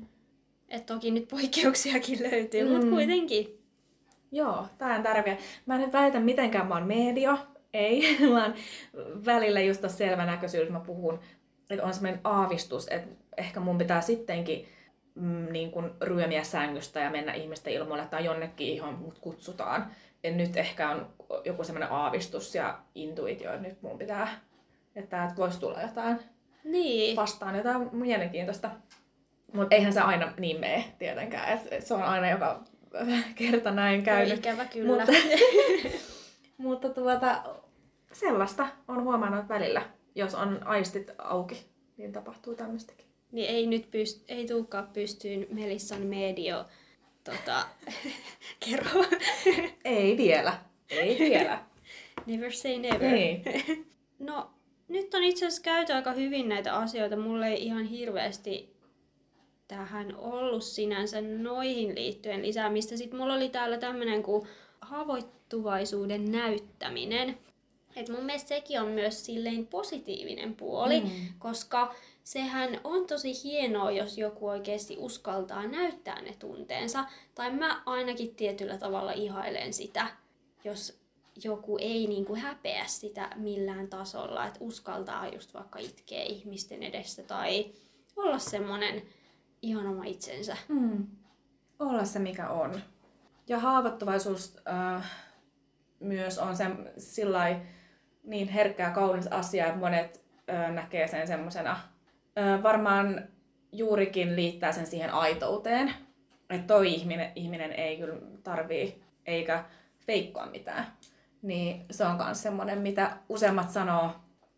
Et 0.68 0.86
toki 0.86 1.10
nyt 1.10 1.28
poikkeuksiakin 1.28 2.22
löytyy, 2.30 2.64
mm. 2.64 2.70
mutta 2.70 2.86
kuitenkin. 2.86 3.58
Joo, 4.32 4.66
tämä 4.78 4.96
on 4.96 5.02
tärkeä. 5.02 5.36
Mä 5.66 5.82
en 5.82 5.92
väitä 5.92 6.20
mitenkään 6.20 6.66
mä 6.66 6.74
oon 6.74 6.86
media. 6.86 7.38
Ei, 7.74 8.02
vaan 8.34 8.54
välillä 9.26 9.60
just 9.60 9.80
tuossa 9.80 9.98
selvänäköisyydessä 9.98 10.72
mä 10.72 10.80
puhun, 10.80 11.20
että 11.70 11.84
on 11.84 11.94
semmoinen 11.94 12.20
aavistus, 12.24 12.88
että 12.88 13.10
ehkä 13.36 13.60
mun 13.60 13.78
pitää 13.78 14.00
sittenkin 14.00 14.68
mm, 15.14 15.52
niin 15.52 15.70
kuin 15.70 15.90
ryömiä 16.02 16.42
sängystä 16.42 17.00
ja 17.00 17.10
mennä 17.10 17.34
ihmisten 17.34 17.72
ilmoille 17.72 18.06
tai 18.06 18.24
jonnekin, 18.24 18.76
johon 18.76 18.94
mut 18.94 19.18
kutsutaan. 19.18 19.90
Et 20.24 20.36
nyt 20.36 20.56
ehkä 20.56 20.90
on 20.90 21.06
joku 21.44 21.64
semmoinen 21.64 21.92
aavistus 21.92 22.54
ja 22.54 22.78
intuitio, 22.94 23.52
että 23.52 23.68
nyt 23.68 23.82
mun 23.82 23.98
pitää, 23.98 24.28
että 24.96 25.10
täältä 25.10 25.36
voisi 25.36 25.60
tulla 25.60 25.82
jotain 25.82 26.18
niin. 26.64 27.16
vastaan, 27.16 27.56
jotain 27.56 27.88
mielenkiintoista. 27.96 28.70
Mutta 29.54 29.74
eihän 29.74 29.92
se 29.92 30.00
aina 30.00 30.32
niin 30.38 30.60
mene 30.60 30.84
tietenkään, 30.98 31.52
et, 31.52 31.60
et 31.70 31.86
se 31.86 31.94
on 31.94 32.02
aina 32.02 32.30
joka 32.30 32.60
kerta 33.34 33.70
näin 33.70 34.02
käynyt. 34.02 34.38
ikävä 34.38 34.64
kyllä. 34.64 34.96
Mutta, 34.96 35.12
mutta 36.58 36.88
tuota, 36.88 37.42
sellaista 38.12 38.68
on 38.88 39.04
huomannut 39.04 39.48
välillä, 39.48 39.82
jos 40.14 40.34
on 40.34 40.66
aistit 40.66 41.10
auki, 41.18 41.66
niin 41.96 42.12
tapahtuu 42.12 42.54
tämmöistäkin. 42.54 43.06
Niin 43.32 43.50
ei 43.50 43.66
nyt 43.66 43.84
pyst- 43.84 44.24
ei 44.28 44.46
tulekaan 44.46 44.88
pystyyn 44.92 45.46
Melissan 45.50 46.02
medio 46.02 46.64
tota, 47.24 47.66
kerro. 48.66 49.04
ei 49.84 50.16
vielä. 50.16 50.58
Ei 50.90 51.18
vielä. 51.18 51.64
never 52.26 52.52
say 52.52 52.78
never. 52.78 53.12
Niin. 53.12 53.42
no, 54.18 54.50
nyt 54.88 55.14
on 55.14 55.22
itse 55.22 55.46
asiassa 55.46 55.62
käyty 55.62 55.92
aika 55.92 56.12
hyvin 56.12 56.48
näitä 56.48 56.74
asioita. 56.76 57.16
Mulle 57.16 57.48
ei 57.48 57.64
ihan 57.64 57.84
hirveästi 57.84 58.76
tähän 59.68 60.16
ollut 60.16 60.64
sinänsä 60.64 61.20
noihin 61.20 61.94
liittyen 61.94 62.42
lisäämistä. 62.42 62.96
Sitten 62.96 63.18
mulla 63.20 63.34
oli 63.34 63.48
täällä 63.48 63.78
tämmöinen 63.78 64.22
kuin 64.22 64.46
haavoittuvaisuuden 64.80 66.32
näyttäminen. 66.32 67.38
Et 67.96 68.08
mun 68.08 68.24
mielestä 68.24 68.48
sekin 68.48 68.80
on 68.80 68.88
myös 68.88 69.26
silleen 69.26 69.66
positiivinen 69.66 70.54
puoli, 70.54 71.00
mm. 71.00 71.10
koska 71.38 71.94
sehän 72.24 72.80
on 72.84 73.06
tosi 73.06 73.32
hienoa, 73.44 73.90
jos 73.90 74.18
joku 74.18 74.48
oikeasti 74.48 74.96
uskaltaa 74.98 75.66
näyttää 75.66 76.22
ne 76.22 76.34
tunteensa. 76.38 77.04
Tai 77.34 77.52
mä 77.52 77.82
ainakin 77.86 78.34
tietyllä 78.34 78.78
tavalla 78.78 79.12
ihailen 79.12 79.72
sitä, 79.72 80.06
jos 80.64 81.00
joku 81.44 81.78
ei 81.80 82.06
niin 82.06 82.24
kuin 82.24 82.40
häpeä 82.40 82.86
sitä 82.86 83.30
millään 83.36 83.88
tasolla, 83.88 84.46
että 84.46 84.58
uskaltaa 84.62 85.28
just 85.28 85.54
vaikka 85.54 85.78
itkeä 85.78 86.22
ihmisten 86.22 86.82
edessä 86.82 87.22
tai 87.22 87.72
olla 88.16 88.38
semmoinen 88.38 89.02
ihan 89.62 89.86
oma 89.86 90.04
itsensä. 90.04 90.56
Mm. 90.68 91.06
Olla 91.78 92.04
se 92.04 92.18
mikä 92.18 92.48
on. 92.48 92.80
Ja 93.48 93.58
haavoittuvaisuus 93.58 94.56
äh, 94.68 95.10
myös 96.00 96.38
on 96.38 96.56
se 96.56 96.64
sillai, 96.98 97.56
niin 98.30 98.48
herkkä 98.48 98.82
ja 98.82 98.90
kaunis 98.90 99.26
asia, 99.26 99.66
että 99.66 99.78
monet 99.78 100.24
äh, 100.50 100.72
näkee 100.72 101.08
sen 101.08 101.26
semmoisena. 101.26 101.80
Varmaan 102.62 103.28
juurikin 103.72 104.36
liittää 104.36 104.72
sen 104.72 104.86
siihen 104.86 105.12
aitouteen. 105.12 105.94
Että 106.50 106.66
toi 106.66 106.94
ihminen, 106.94 107.32
ihminen 107.34 107.72
ei 107.72 107.96
kyllä 107.96 108.14
tarvii 108.42 109.02
eikä 109.26 109.64
feikkoa 110.06 110.46
mitään. 110.46 110.86
Niin 111.42 111.84
se 111.90 112.04
on 112.04 112.16
myös 112.24 112.42
semmoinen, 112.42 112.78
mitä 112.78 113.10
useimmat 113.28 113.70
sanoo, 113.70 114.10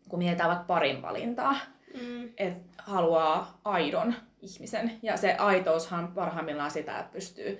kun 0.09 0.19
mietitään 0.19 0.49
vaikka 0.49 0.65
parin 0.65 1.01
valintaa. 1.01 1.55
Mm. 2.01 2.29
Että 2.37 2.83
haluaa 2.83 3.59
aidon 3.65 4.13
ihmisen. 4.41 4.91
Ja 5.01 5.17
se 5.17 5.33
aitoushan 5.33 6.07
parhaimmillaan 6.07 6.71
sitä, 6.71 6.99
että 6.99 7.13
pystyy, 7.13 7.59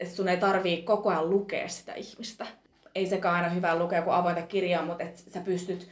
että 0.00 0.14
sun 0.14 0.28
ei 0.28 0.36
tarvii 0.36 0.82
koko 0.82 1.10
ajan 1.10 1.30
lukea 1.30 1.68
sitä 1.68 1.94
ihmistä. 1.94 2.46
Ei 2.94 3.06
sekaan 3.06 3.34
aina 3.34 3.48
hyvä 3.48 3.78
lukea 3.78 4.02
kuin 4.02 4.14
avointa 4.14 4.42
kirjaa, 4.42 4.84
mutta 4.84 5.04
että 5.04 5.20
sä 5.30 5.40
pystyt 5.40 5.88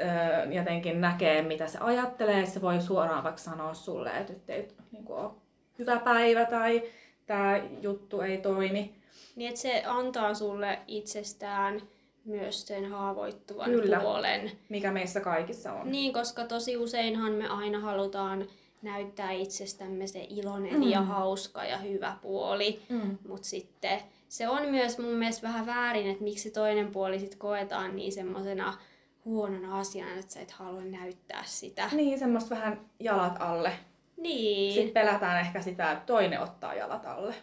ö, 0.00 0.52
jotenkin 0.54 1.00
näkemään, 1.00 1.44
mitä 1.44 1.66
se 1.66 1.78
ajattelee. 1.78 2.46
Se 2.46 2.62
voi 2.62 2.80
suoraan 2.80 3.24
vaikka 3.24 3.40
sanoa 3.40 3.74
sulle, 3.74 4.10
että 4.10 4.32
nyt 4.32 4.50
ei 4.50 4.68
niin 4.92 5.04
kuin, 5.04 5.18
ole 5.18 5.30
hyvä 5.78 5.98
päivä 5.98 6.44
tai 6.44 6.82
tämä 7.26 7.60
juttu 7.80 8.20
ei 8.20 8.38
toimi. 8.38 8.94
Niin, 9.36 9.48
että 9.48 9.60
se 9.60 9.82
antaa 9.86 10.34
sulle 10.34 10.78
itsestään 10.86 11.82
myös 12.24 12.66
sen 12.66 12.90
haavoittuvan 12.90 13.70
Kyllä, 13.70 14.00
puolen. 14.00 14.52
mikä 14.68 14.92
meissä 14.92 15.20
kaikissa 15.20 15.72
on. 15.72 15.92
Niin, 15.92 16.12
koska 16.12 16.44
tosi 16.44 16.76
useinhan 16.76 17.32
me 17.32 17.48
aina 17.48 17.80
halutaan 17.80 18.46
näyttää 18.82 19.32
itsestämme 19.32 20.06
se 20.06 20.26
iloinen 20.30 20.74
mm. 20.74 20.82
ja 20.82 21.02
hauska 21.02 21.64
ja 21.64 21.78
hyvä 21.78 22.16
puoli, 22.22 22.82
mm. 22.88 23.18
mutta 23.28 23.48
sitten 23.48 24.00
se 24.34 24.48
on 24.48 24.68
myös 24.68 24.98
mun 24.98 25.14
mielestä 25.14 25.48
vähän 25.48 25.66
väärin, 25.66 26.10
että 26.10 26.24
miksi 26.24 26.50
toinen 26.50 26.90
puoli 26.90 27.18
sit 27.18 27.34
koetaan 27.34 27.96
niin 27.96 28.12
semmoisena 28.12 28.78
huonona 29.24 29.78
asiana, 29.78 30.14
että 30.14 30.32
sä 30.32 30.40
et 30.40 30.50
halua 30.50 30.80
näyttää 30.80 31.42
sitä. 31.46 31.88
Niin, 31.92 32.18
semmoista 32.18 32.54
vähän 32.54 32.80
jalat 33.00 33.36
alle. 33.38 33.72
Niin. 34.16 34.74
Sitten 34.74 34.92
pelätään 34.92 35.40
ehkä 35.40 35.62
sitä, 35.62 35.92
että 35.92 36.06
toinen 36.06 36.40
ottaa 36.40 36.74
jalat 36.74 37.06
alle. 37.06 37.34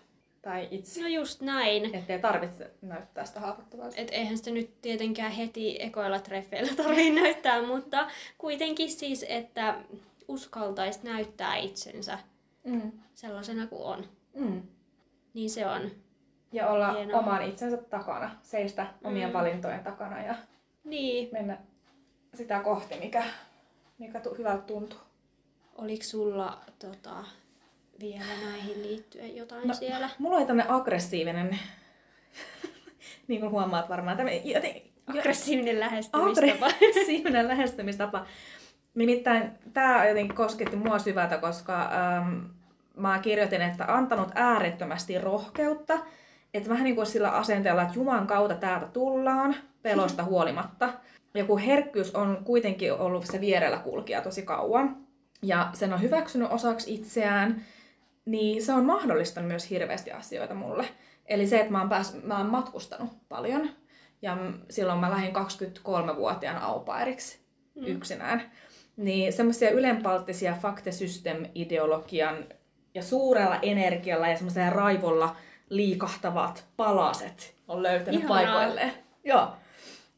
Tai 0.41 0.67
itse. 0.71 1.01
No 1.01 1.07
just 1.07 1.41
näin. 1.41 1.95
Että 1.95 2.13
ei 2.13 2.19
tarvitse 2.19 2.71
näyttää 2.81 3.25
sitä 3.25 3.39
haavoittuvaisuutta. 3.39 4.01
Et 4.01 4.09
eihän 4.11 4.37
sitä 4.37 4.51
nyt 4.51 4.81
tietenkään 4.81 5.31
heti 5.31 5.77
ekoilla 5.79 6.19
treffeillä 6.19 6.73
tarvitse 6.75 7.13
näyttää, 7.21 7.67
mutta 7.67 8.07
kuitenkin 8.37 8.91
siis, 8.91 9.25
että 9.29 9.75
uskaltaisi 10.27 10.99
näyttää 11.03 11.55
itsensä 11.55 12.19
mm. 12.63 12.91
sellaisena 13.13 13.67
kuin 13.67 13.83
on. 13.83 14.05
Mm. 14.33 14.61
Niin 15.33 15.49
se 15.49 15.67
on. 15.67 15.91
Ja 16.51 16.67
olla 16.67 16.91
hienoa. 16.91 17.19
oman 17.19 17.41
itsensä 17.41 17.77
takana, 17.77 18.31
seistä 18.43 18.87
omien 19.03 19.29
mm. 19.29 19.33
valintojen 19.33 19.83
takana 19.83 20.23
ja 20.23 20.35
niin. 20.83 21.29
mennä 21.31 21.57
sitä 22.33 22.59
kohti, 22.59 22.95
mikä, 22.99 23.23
mikä 23.97 24.19
tu- 24.19 24.35
hyvältä 24.37 24.63
tuntuu. 24.63 24.99
Oliko 25.75 26.03
sulla 26.03 26.57
tota, 26.79 27.15
vielä 27.99 28.25
näihin 28.45 28.81
liittyen 28.81 29.35
jotain 29.35 29.67
no, 29.67 29.73
siellä? 29.73 30.09
Mulla 30.19 30.37
oli 30.37 30.45
tämmöinen 30.45 30.73
aggressiivinen, 30.73 31.59
niin 33.27 33.39
kuin 33.39 33.51
huomaat 33.51 33.89
varmaan, 33.89 34.17
tämmöinen 34.17 34.49
joten, 34.49 34.81
aggressiivinen 35.07 35.79
lähestymistapa. 35.79 36.65
Aggressiivinen 36.65 37.47
lähestymistapa. 37.47 38.25
Nimittäin 38.95 39.51
tämä 39.73 40.05
jotenkin 40.05 40.35
kosketti 40.35 40.75
mua 40.75 40.99
syvältä, 40.99 41.37
koska 41.37 41.81
ähm, 41.81 42.39
mä 42.97 43.19
kirjoitin, 43.19 43.61
että 43.61 43.85
antanut 43.95 44.29
äärettömästi 44.35 45.17
rohkeutta. 45.17 45.99
Että 46.53 46.69
vähän 46.69 46.83
niin 46.83 46.95
kuin 46.95 47.07
sillä 47.07 47.29
asenteella, 47.29 47.81
että 47.81 47.95
Juman 47.95 48.27
kautta 48.27 48.55
täältä 48.55 48.85
tullaan, 48.85 49.55
pelosta 49.81 50.23
huolimatta. 50.23 50.93
Ja 51.33 51.45
kun 51.45 51.59
herkkyys 51.59 52.15
on 52.15 52.41
kuitenkin 52.43 52.93
ollut 52.93 53.25
se 53.25 53.41
vierellä 53.41 53.77
kulkija 53.77 54.21
tosi 54.21 54.41
kauan, 54.41 54.97
ja 55.41 55.69
sen 55.73 55.93
on 55.93 56.01
hyväksynyt 56.01 56.51
osaksi 56.51 56.93
itseään, 56.93 57.61
niin 58.25 58.63
se 58.63 58.73
on 58.73 58.85
mahdollistanut 58.85 59.47
myös 59.47 59.69
hirveästi 59.69 60.11
asioita 60.11 60.53
mulle. 60.53 60.85
Eli 61.25 61.47
se, 61.47 61.59
että 61.59 61.71
mä 61.71 61.79
oon, 61.79 61.89
pääs, 61.89 62.23
mä 62.23 62.37
oon 62.37 62.49
matkustanut 62.49 63.09
paljon, 63.29 63.69
ja 64.21 64.37
silloin 64.69 64.99
mä 64.99 65.11
lähdin 65.11 65.35
23-vuotiaana 65.35 66.65
aupairiksi 66.65 67.39
mm. 67.75 67.85
yksinään. 67.85 68.51
Niin 68.97 69.33
semmoisia 69.33 69.71
ylenpalttisia 69.71 70.57
faktesystem-ideologian 70.61 72.45
ja 72.93 73.03
suurella 73.03 73.59
energialla 73.61 74.27
ja 74.27 74.35
semmoisella 74.35 74.69
raivolla 74.69 75.35
liikahtavat 75.71 76.65
palaset 76.77 77.55
on 77.67 77.83
löytänyt 77.83 78.21
Ihanaa. 78.21 78.37
paikoilleen. 78.37 78.93
Joo. 79.23 79.47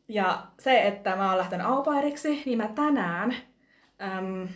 Ja 0.08 0.44
se, 0.60 0.88
että 0.88 1.16
mä 1.16 1.30
oon 1.30 1.38
lähtenyt 1.38 1.68
aupairiksi, 1.68 2.44
niin 2.46 2.58
mä 2.58 2.68
tänään, 2.68 3.36
äm, 4.02 4.48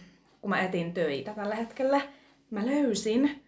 kun 0.42 0.50
mä 0.50 0.62
etin 0.62 0.94
töitä 0.94 1.34
tällä 1.34 1.56
hetkellä, 1.56 2.02
mä 2.50 2.66
löysin, 2.66 3.44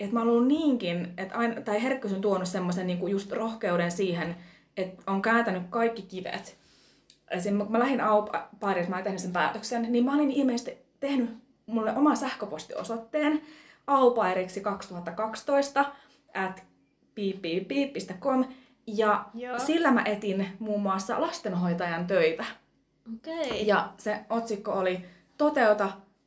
että 0.00 0.14
mä 0.14 0.20
oon 0.20 0.28
ollut 0.28 0.46
niinkin, 0.46 1.14
että 1.16 1.38
aina, 1.38 1.60
tai 1.60 1.82
herkkyys 1.82 2.14
on 2.14 2.20
tuonut 2.20 2.48
semmoisen 2.48 2.86
niinku 2.86 3.06
just 3.06 3.32
rohkeuden 3.32 3.90
siihen, 3.90 4.36
että 4.76 5.02
on 5.06 5.22
kääntänyt 5.22 5.62
kaikki 5.70 6.02
kivet 6.02 6.60
Esimerkiksi 7.30 7.64
kun 7.64 7.72
mä 7.72 7.78
lähdin 7.78 8.00
Aupairissa, 8.00 8.90
mä 8.90 8.96
olin 8.96 9.04
tehnyt 9.04 9.20
sen 9.20 9.32
päätöksen, 9.32 9.92
niin 9.92 10.04
mä 10.04 10.14
olin 10.14 10.30
ilmeisesti 10.30 10.78
tehnyt 11.00 11.30
mulle 11.66 11.96
oman 11.96 12.16
sähköpostiosoitteen, 12.16 13.42
aupairiksi 13.86 14.60
2012 14.60 15.84
at 16.34 16.64
piippiipiip.com 17.20 18.44
ja 18.86 19.24
Joo. 19.34 19.58
sillä 19.58 19.90
mä 19.90 20.02
etin 20.04 20.48
muun 20.58 20.82
muassa 20.82 21.20
lastenhoitajan 21.20 22.06
töitä. 22.06 22.44
Okei. 23.16 23.66
Ja 23.66 23.88
se 23.96 24.20
otsikko 24.30 24.72
oli 24.72 25.04
Toteuta, 25.38 25.84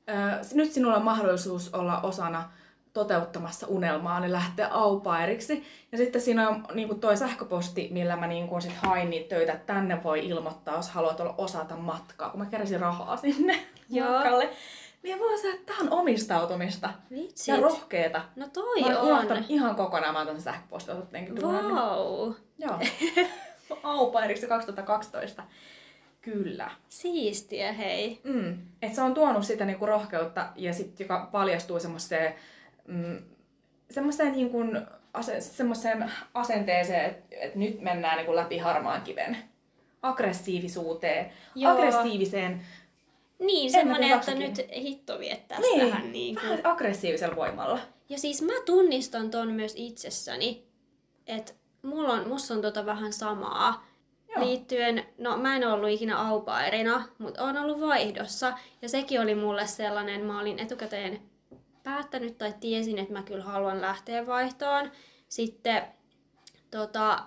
äh, 0.10 0.40
nyt 0.54 0.72
sinulla 0.72 0.96
on 0.98 1.04
mahdollisuus 1.04 1.74
olla 1.74 2.02
osana 2.02 2.52
toteuttamassa 2.94 3.68
unelmaa, 3.68 4.20
niin 4.20 4.32
lähteä 4.32 4.68
aupairiksi. 4.68 5.64
Ja 5.92 5.98
sitten 5.98 6.22
siinä 6.22 6.50
on 6.50 6.66
niin 6.74 7.00
toi 7.00 7.18
sähköposti, 7.18 7.90
millä 7.92 8.16
mä 8.16 8.28
niin 8.28 8.62
sit 8.62 8.74
hain 8.74 9.10
niitä 9.10 9.30
töitä, 9.30 9.56
tänne 9.66 10.04
voi 10.04 10.28
ilmoittaa, 10.28 10.76
jos 10.76 10.90
haluat 10.90 11.20
olla 11.20 11.36
osata 11.38 11.76
matkaa, 11.76 12.30
kun 12.30 12.40
mä 12.40 12.46
keräsin 12.46 12.80
rahaa 12.80 13.18
sinne 13.18 13.60
Joo. 13.90 14.12
matkalle. 14.12 14.50
Niin 15.04 15.18
mä 15.20 15.38
sanoin, 15.38 15.56
että 15.60 15.74
tää 15.74 15.82
on 15.82 16.00
omistautumista 16.00 16.90
Vitsit. 17.12 17.48
ja 17.48 17.62
rohkeeta. 17.62 18.22
No 18.36 18.48
toi 18.54 18.82
Mä 18.82 19.00
on. 19.00 19.46
ihan 19.50 19.76
kokonaan, 19.76 20.28
mä 20.28 20.40
sähköpostiotteen 20.40 21.36
duunannut. 21.36 21.74
Wow. 21.74 22.34
Joo. 22.58 22.80
Aupairiksi 23.84 24.48
2012. 24.48 25.44
Kyllä. 26.22 26.72
Siistiä, 26.90 27.74
hei. 27.74 28.22
Mm. 28.24 28.58
Et 28.82 28.94
se 28.96 29.02
on 29.02 29.14
tuonut 29.14 29.44
sitä 29.46 29.66
niinku 29.66 29.86
rohkeutta 29.86 30.50
ja 30.56 30.74
sit, 30.74 31.00
joka 31.00 31.30
paljastuu 31.32 31.80
semmoiseen, 31.80 32.36
mm, 32.88 33.18
semmoiseen, 33.90 34.32
niinku, 34.32 34.58
ase, 35.14 35.42
semmoiseen 35.42 36.12
asenteeseen, 36.34 37.06
että 37.06 37.36
et 37.42 37.56
nyt 37.56 37.82
mennään 37.82 38.18
niinku 38.18 38.36
läpi 38.36 38.58
harmaan 38.58 39.02
kiven. 39.02 39.38
Aggressiivisuuteen, 40.02 41.32
Joo. 41.56 41.72
aggressiiviseen, 41.72 42.62
Niin, 43.46 43.66
En 43.66 43.72
semmonen, 43.72 44.10
mä 44.10 44.16
että 44.16 44.36
nyt 44.36 44.58
hitto 44.76 45.20
viettää 45.20 45.60
niin, 45.60 45.80
tähän 45.80 46.12
niin 46.12 46.36
kuin. 46.36 46.50
vähän 46.50 46.62
aggressiivisella 46.64 47.36
voimalla. 47.36 47.80
Ja 48.10 48.20
siis 48.20 48.42
mä 48.42 48.54
tunnistan 48.66 49.32
ton 49.32 49.52
myös 49.52 49.74
itsessäni, 49.78 50.68
että 51.28 51.54
mulla 51.82 52.14
on, 52.14 52.28
musta 52.28 52.54
on 52.54 52.62
tota 52.62 52.86
vähän 52.86 53.14
samaa. 53.14 53.86
Joo. 54.36 54.46
Liittyen, 54.46 55.06
no 55.18 55.38
mä 55.38 55.56
en 55.56 55.68
ollut 55.68 55.90
ikinä 55.90 56.20
aupairina, 56.28 57.04
mutta 57.18 57.44
oon 57.44 57.58
ollut 57.58 57.82
vaihdossa. 57.82 58.54
Ja 58.82 58.90
sekin 58.90 59.22
oli 59.22 59.36
mulle 59.36 59.68
sellainen, 59.68 60.26
mä 60.26 60.40
olin 60.40 60.60
etukäteen 60.60 61.22
päättänyt 61.84 62.38
tai 62.38 62.54
tiesin, 62.60 63.00
että 63.00 63.14
mä 63.14 63.24
kyllä 63.24 63.44
haluan 63.44 63.82
lähteä 63.82 64.28
vaihtoon. 64.28 64.92
Sitten, 65.30 65.84
tota, 66.72 67.24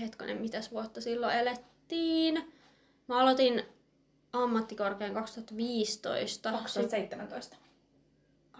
hetkonen, 0.00 0.40
mitäs 0.40 0.72
vuotta 0.72 1.00
silloin 1.00 1.38
elettiin? 1.38 2.52
Mä 3.08 3.18
aloitin 3.18 3.62
ammattikorkean 4.32 5.14
2015. 5.14 6.52
2017. 6.52 7.56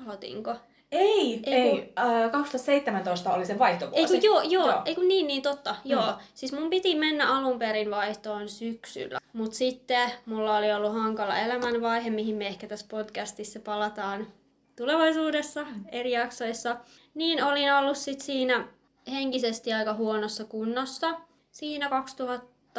Aloitinko? 0.07 0.55
Ei, 0.93 1.41
Ei, 1.47 1.55
ei. 1.55 1.71
kun- 1.71 2.05
Äh, 2.25 2.31
2017 2.31 3.33
oli 3.35 3.47
se 3.47 3.59
vaihtovuosi. 3.59 4.01
Ei 4.01 4.07
kun 4.07 4.23
joo, 4.23 4.43
joo, 4.43 4.67
Joo. 4.67 4.83
ei 4.85 4.95
kun 4.95 5.09
niin, 5.09 5.27
niin 5.27 5.43
totta, 5.43 5.73
Mm. 5.85 5.91
joo. 5.91 6.13
Siis 6.35 6.53
mun 6.53 6.71
piti 6.71 6.95
mennä 6.95 7.37
alun 7.37 7.59
perin 7.59 7.91
vaihtoon 7.91 8.49
syksyllä, 8.49 9.21
mutta 9.33 9.57
sitten 9.57 10.11
mulla 10.27 10.57
oli 10.57 10.73
ollut 10.73 10.93
hankala 10.93 11.39
elämänvaihe, 11.39 12.11
mihin 12.11 12.37
me 12.37 12.47
ehkä 12.47 12.67
tässä 12.67 12.87
podcastissa 12.91 13.61
palataan 13.61 14.27
tulevaisuudessa 14.77 15.65
Mm. 15.65 15.85
eri 15.93 16.13
jaksoissa. 16.13 16.77
Niin 17.15 17.45
olin 17.45 17.73
ollut 17.75 17.97
sit 17.97 18.21
siinä 18.21 18.69
henkisesti 19.11 19.73
aika 19.73 19.95
huonossa 19.95 20.45
kunnossa. 20.45 21.15
Siinä 21.51 21.91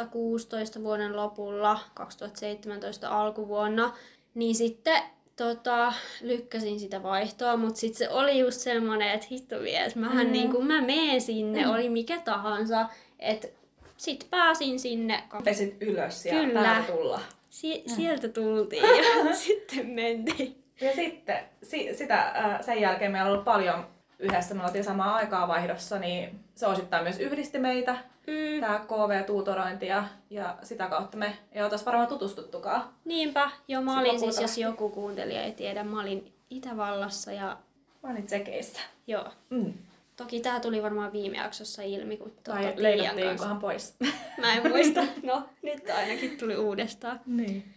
2016 0.06 0.82
vuoden 0.82 1.16
lopulla, 1.16 1.80
2017 1.94 3.08
alkuvuonna, 3.20 3.92
niin 4.34 4.54
sitten 4.54 5.02
tota, 5.36 5.92
lykkäsin 6.22 6.80
sitä 6.80 7.02
vaihtoa, 7.02 7.56
mutta 7.56 7.80
sitten 7.80 7.98
se 7.98 8.08
oli 8.14 8.38
just 8.38 8.60
semmonen, 8.60 9.10
että 9.10 9.26
hitto 9.30 9.60
vies, 9.60 9.96
mähän 9.96 10.16
Mm. 10.18 10.26
mm. 10.26 10.32
niin 10.32 10.50
kun 10.52 10.66
mä 10.66 10.80
meen 10.80 11.20
sinne, 11.20 11.64
Mm. 11.64 11.70
oli 11.70 11.88
mikä 11.88 12.18
tahansa, 12.24 12.86
että 13.18 13.48
sit 13.96 14.26
pääsin 14.30 14.80
sinne, 14.80 15.22
Pesit 15.44 15.76
ylös 15.80 16.26
ja 16.26 16.32
Kyllä. 16.34 16.84
tulla. 16.86 17.20
si- 17.50 17.82
sieltä 17.86 18.28
tultiin 18.28 18.82
ja 18.82 19.34
sitten 19.34 19.86
mentiin. 19.86 20.56
Ja 20.80 20.94
sitten 20.94 21.38
si, 21.62 21.94
sitä, 21.94 22.20
äh, 22.36 22.60
sen 22.60 22.80
jälkeen 22.80 23.12
meillä 23.12 23.26
on 23.26 23.32
ollut 23.32 23.44
paljon 23.44 23.86
yhdessä, 24.20 24.54
me 24.54 24.64
oltiin 24.64 24.84
samaan 24.84 25.14
aikaa 25.14 25.48
vaihdossa, 25.48 25.98
niin 25.98 26.40
se 26.54 26.66
osittain 26.66 27.02
myös 27.02 27.18
yhdisti 27.20 27.58
meitä, 27.58 27.96
Mm, 28.26 28.60
tämä 28.60 28.78
KV-tuutorointi 28.88 29.86
ja, 29.86 30.04
ja 30.30 30.56
sitä 30.62 30.86
kautta 30.86 31.16
me 31.16 31.36
ei 31.52 31.62
oltaisi 31.62 31.84
varmaan 31.84 32.08
tutustuttukaan. 32.08 32.84
niinpä, 33.04 33.50
joo 33.68 33.82
mä 33.82 34.00
olin 34.00 34.20
siis, 34.20 34.40
jos 34.40 34.58
joku 34.58 34.88
kuuntelija 34.88 35.42
ei 35.42 35.52
tiedä, 35.52 35.84
mä 35.84 36.00
olin 36.00 36.32
Itävallassa 36.50 37.32
ja 37.32 37.56
Mä 38.02 38.10
olin 38.10 38.26
tsekeissä. 38.26 38.80
joo. 39.06 39.24
Mm. 39.50 39.72
Toki 40.16 40.40
tää 40.40 40.60
tuli 40.60 40.82
varmaan 40.82 41.12
viime 41.12 41.36
jaksossa 41.36 41.82
ilmi, 41.82 42.16
kun 42.16 42.32
tuota 42.44 42.60
Tiian 42.60 43.58
pois. 43.60 43.94
Mä 44.40 44.52
en 44.54 44.68
muista. 44.68 45.00
No, 45.22 45.48
nyt 45.62 45.90
ainakin 45.90 46.38
tuli 46.38 46.56
uudestaan. 46.56 47.20
niin. 47.26 47.74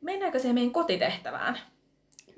Mennäänkö 0.00 0.38
se 0.38 0.52
meidän 0.52 0.72
kotitehtävään? 0.72 1.58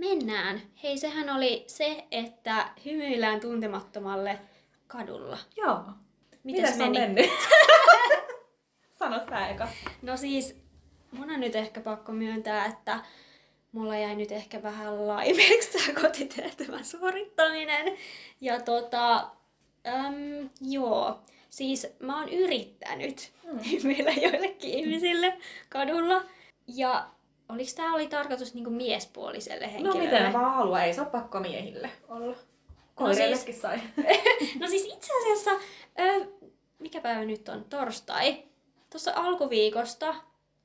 Mennään. 0.01 0.63
Hei, 0.83 0.99
sehän 0.99 1.31
oli 1.37 1.65
se, 1.67 2.05
että 2.11 2.69
hymyillään 2.85 3.41
tuntemattomalle 3.41 4.39
kadulla. 4.87 5.39
Joo. 5.57 5.81
Mites 6.45 6.73
on 6.73 6.79
meni? 6.79 6.99
mennyt? 6.99 7.31
Sano 8.99 9.21
sä 9.31 9.49
eka. 9.49 9.69
No 10.03 10.17
siis, 10.17 10.57
mun 11.13 11.31
on 11.31 11.41
nyt 11.41 11.57
ehkä 11.57 11.81
pakko 11.81 12.13
myöntää, 12.13 12.67
että 12.67 13.01
mulla 13.73 13.97
jäi 13.97 14.17
nyt 14.17 14.33
ehkä 14.33 14.63
vähän 14.63 15.07
laimeeksi 15.09 15.73
tämä 15.79 16.01
kotitehtävän 16.01 16.85
suorittaminen. 16.85 17.97
Ja 18.41 18.61
tota, 18.61 19.31
äm, 19.87 20.51
joo, 20.61 21.21
siis 21.51 21.87
mä 21.99 22.19
oon 22.21 22.29
yrittänyt 22.29 23.33
Mm. 23.45 23.59
hymyillä 23.71 24.11
joillekin 24.11 24.71
ihmisille 24.71 25.39
kadulla. 25.69 26.23
Ja 26.67 27.09
oliks 27.53 27.75
tää 27.75 27.93
oli 27.93 28.07
tarkoitus 28.07 28.55
niinku 28.55 28.71
miespuoliselle 28.71 29.67
No 29.67 29.73
henkilölle? 29.73 30.05
miten 30.05 30.33
vaan 30.33 30.55
haluaa, 30.55 30.85
ei 30.85 30.95
se 30.95 31.01
ole 31.01 31.11
pakko 31.11 31.41
miehille 31.41 31.91
olla. 32.09 32.37
Koireillekin 32.95 33.55
sai. 33.55 33.81
No 34.61 34.69
siis 34.69 34.85
itse 34.85 35.13
asiassa, 35.23 35.51
ö, 36.01 36.27
mikä 36.79 37.01
päivä 37.01 37.25
nyt 37.25 37.49
on? 37.49 37.65
Torstai. 37.65 38.43
Tuossa 38.91 39.13
alkuviikosta, 39.15 40.15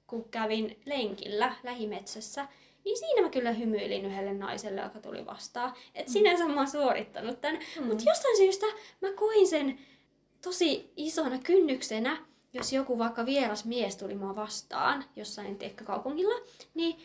kun 0.07 0.29
kävin 0.29 0.79
lenkillä 0.85 1.55
lähimetsässä, 1.63 2.47
niin 2.85 2.97
siinä 2.97 3.21
mä 3.21 3.29
kyllä 3.29 3.51
hymyilin 3.51 4.05
yhdelle 4.05 4.33
naiselle, 4.33 4.81
joka 4.81 4.99
tuli 4.99 5.25
vastaan. 5.25 5.73
Et 5.95 6.07
sinänsä 6.09 6.45
mä 6.45 6.55
oon 6.55 6.67
suorittanut 6.67 7.41
tän. 7.41 7.55
Mm. 7.55 7.81
Mm. 7.81 7.87
Mutta 7.87 8.03
jostain 8.07 8.37
syystä 8.37 8.65
mä 9.01 9.11
koin 9.15 9.47
sen 9.47 9.79
tosi 10.41 10.91
isona 10.97 11.37
kynnyksenä, 11.43 12.17
jos 12.55 12.73
joku 12.73 12.97
vaikka 12.97 13.25
vieras 13.25 13.65
mies 13.65 13.95
tuli 13.95 14.15
mua 14.15 14.35
vastaan 14.35 15.05
jossain 15.15 15.57
tiekkä 15.57 15.85
kaupungilla, 15.85 16.35
niin 16.73 16.95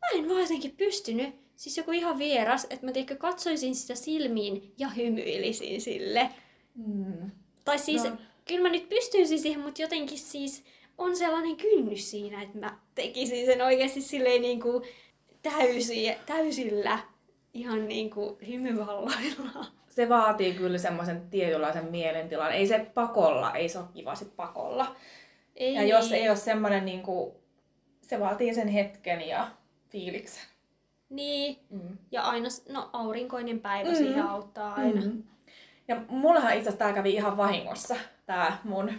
mä 0.00 0.18
en 0.18 0.28
vaan 0.28 0.40
jotenkin 0.40 0.76
pystynyt, 0.76 1.34
siis 1.56 1.76
joku 1.76 1.92
ihan 1.92 2.18
vieras, 2.18 2.66
että 2.70 2.86
mä 2.86 2.92
tiedätkö, 2.92 3.16
katsoisin 3.16 3.74
sitä 3.74 3.94
silmiin 3.94 4.74
ja 4.78 4.88
hymyilisin 4.88 5.80
sille. 5.80 6.30
Mm. 6.74 7.30
Tai 7.64 7.78
siis, 7.78 8.04
no. 8.04 8.16
kyllä 8.44 8.62
mä 8.62 8.68
nyt 8.68 8.88
pystyisin 8.88 9.38
siihen, 9.38 9.60
mutta 9.60 9.82
jotenkin 9.82 10.18
siis 10.18 10.64
on 10.98 11.16
sellainen 11.16 11.56
kynnys 11.56 12.10
siinä, 12.10 12.42
että 12.42 12.58
mä 12.58 12.78
tekisin 12.94 13.46
sen 13.46 13.62
oikeasti 13.62 14.00
silleen 14.00 14.42
niin 14.42 14.60
kuin 14.60 14.84
täysi, 15.42 16.06
täysillä, 16.26 16.98
ihan 17.54 17.88
niin 17.88 18.10
kuin 18.10 18.36
hymyvalloilla. 18.46 19.66
Se 19.92 20.08
vaatii 20.08 20.54
kyllä 20.54 20.78
semmoisen 20.78 21.30
tietynlaisen 21.30 21.84
mielentilan. 21.84 22.52
Ei 22.52 22.66
se 22.66 22.78
pakolla, 22.94 23.52
ei 23.54 23.68
se 23.68 23.78
ole 23.78 23.86
kiva 23.94 24.14
sit 24.14 24.36
pakolla. 24.36 24.96
Ei, 25.56 25.74
Ja 25.74 25.82
jos 25.82 26.12
ei 26.12 26.28
ole 26.28 26.36
semmoinen, 26.36 26.84
niin 26.84 27.02
kuin, 27.02 27.32
se 28.02 28.20
vaatii 28.20 28.54
sen 28.54 28.68
hetken 28.68 29.28
ja 29.28 29.48
fiiliksen. 29.90 30.42
Niin, 31.08 31.58
Mm. 31.70 31.98
ja 32.12 32.22
aina, 32.22 32.48
no 32.68 32.90
aurinkoinen 32.92 33.60
päivä 33.60 33.88
Mm. 33.90 33.94
siihen 33.96 34.22
auttaa 34.26 34.74
aina. 34.74 35.00
Mm. 35.00 35.22
Ja 35.88 35.96
mullahan 36.08 36.50
itse 36.52 36.60
asiassa 36.68 36.78
tää 36.84 36.92
kävi 36.92 37.10
ihan 37.14 37.36
vahingossa, 37.36 37.96
tää 38.26 38.58
mun. 38.64 38.92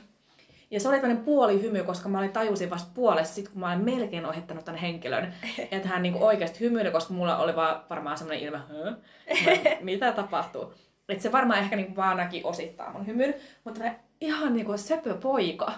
Ja 0.73 0.79
se 0.79 0.87
oli 0.89 0.99
tämmöinen 0.99 1.23
puoli 1.25 1.61
hymy, 1.61 1.83
koska 1.83 2.09
mä 2.09 2.19
olin 2.19 2.31
tajusin 2.31 2.69
vasta 2.69 2.91
puolessa 2.93 3.33
sit, 3.33 3.49
kun 3.49 3.59
mä 3.59 3.67
olin 3.71 3.83
melkein 3.85 4.25
ohittanut 4.25 4.65
tämän 4.65 4.79
henkilön. 4.81 5.33
Että 5.71 5.87
hän 5.87 6.01
niinku 6.01 6.25
oikeasti 6.25 6.59
hymyili, 6.59 6.91
koska 6.91 7.13
mulla 7.13 7.37
oli 7.37 7.55
vaan 7.55 7.83
varmaan 7.89 8.17
semmoinen 8.17 8.43
ilme, 8.43 8.57
"Hö? 8.69 8.93
Mitä 9.81 10.11
tapahtuu. 10.11 10.73
Että 11.09 11.23
se 11.23 11.31
varmaan 11.31 11.59
ehkä 11.59 11.75
niinku 11.75 11.95
vaan 11.95 12.17
näki 12.17 12.41
osittain 12.43 12.91
mun 12.93 13.07
hymyn. 13.07 13.33
Mutta 13.63 13.83
ihan 14.21 14.53
niinku 14.53 14.77
söpö 14.77 15.13
poika 15.17 15.73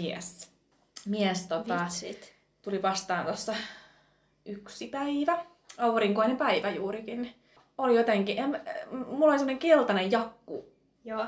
mies. 0.00 0.52
Mies 1.06 1.46
tota, 1.46 1.80
Vitsit. 1.84 2.34
tuli 2.62 2.82
vastaan 2.82 3.24
tuossa 3.24 3.54
yksi 4.44 4.86
päivä, 4.88 5.38
aurinkoinen 5.78 6.36
päivä 6.36 6.70
juurikin. 6.70 7.34
Oli 7.78 7.96
jotenkin, 7.96 8.38
en, 8.38 8.60
mulla 8.90 9.26
oli 9.32 9.38
semmoinen 9.38 9.58
keltainen 9.58 10.10
jakku, 10.12 10.64
Joo. 11.04 11.26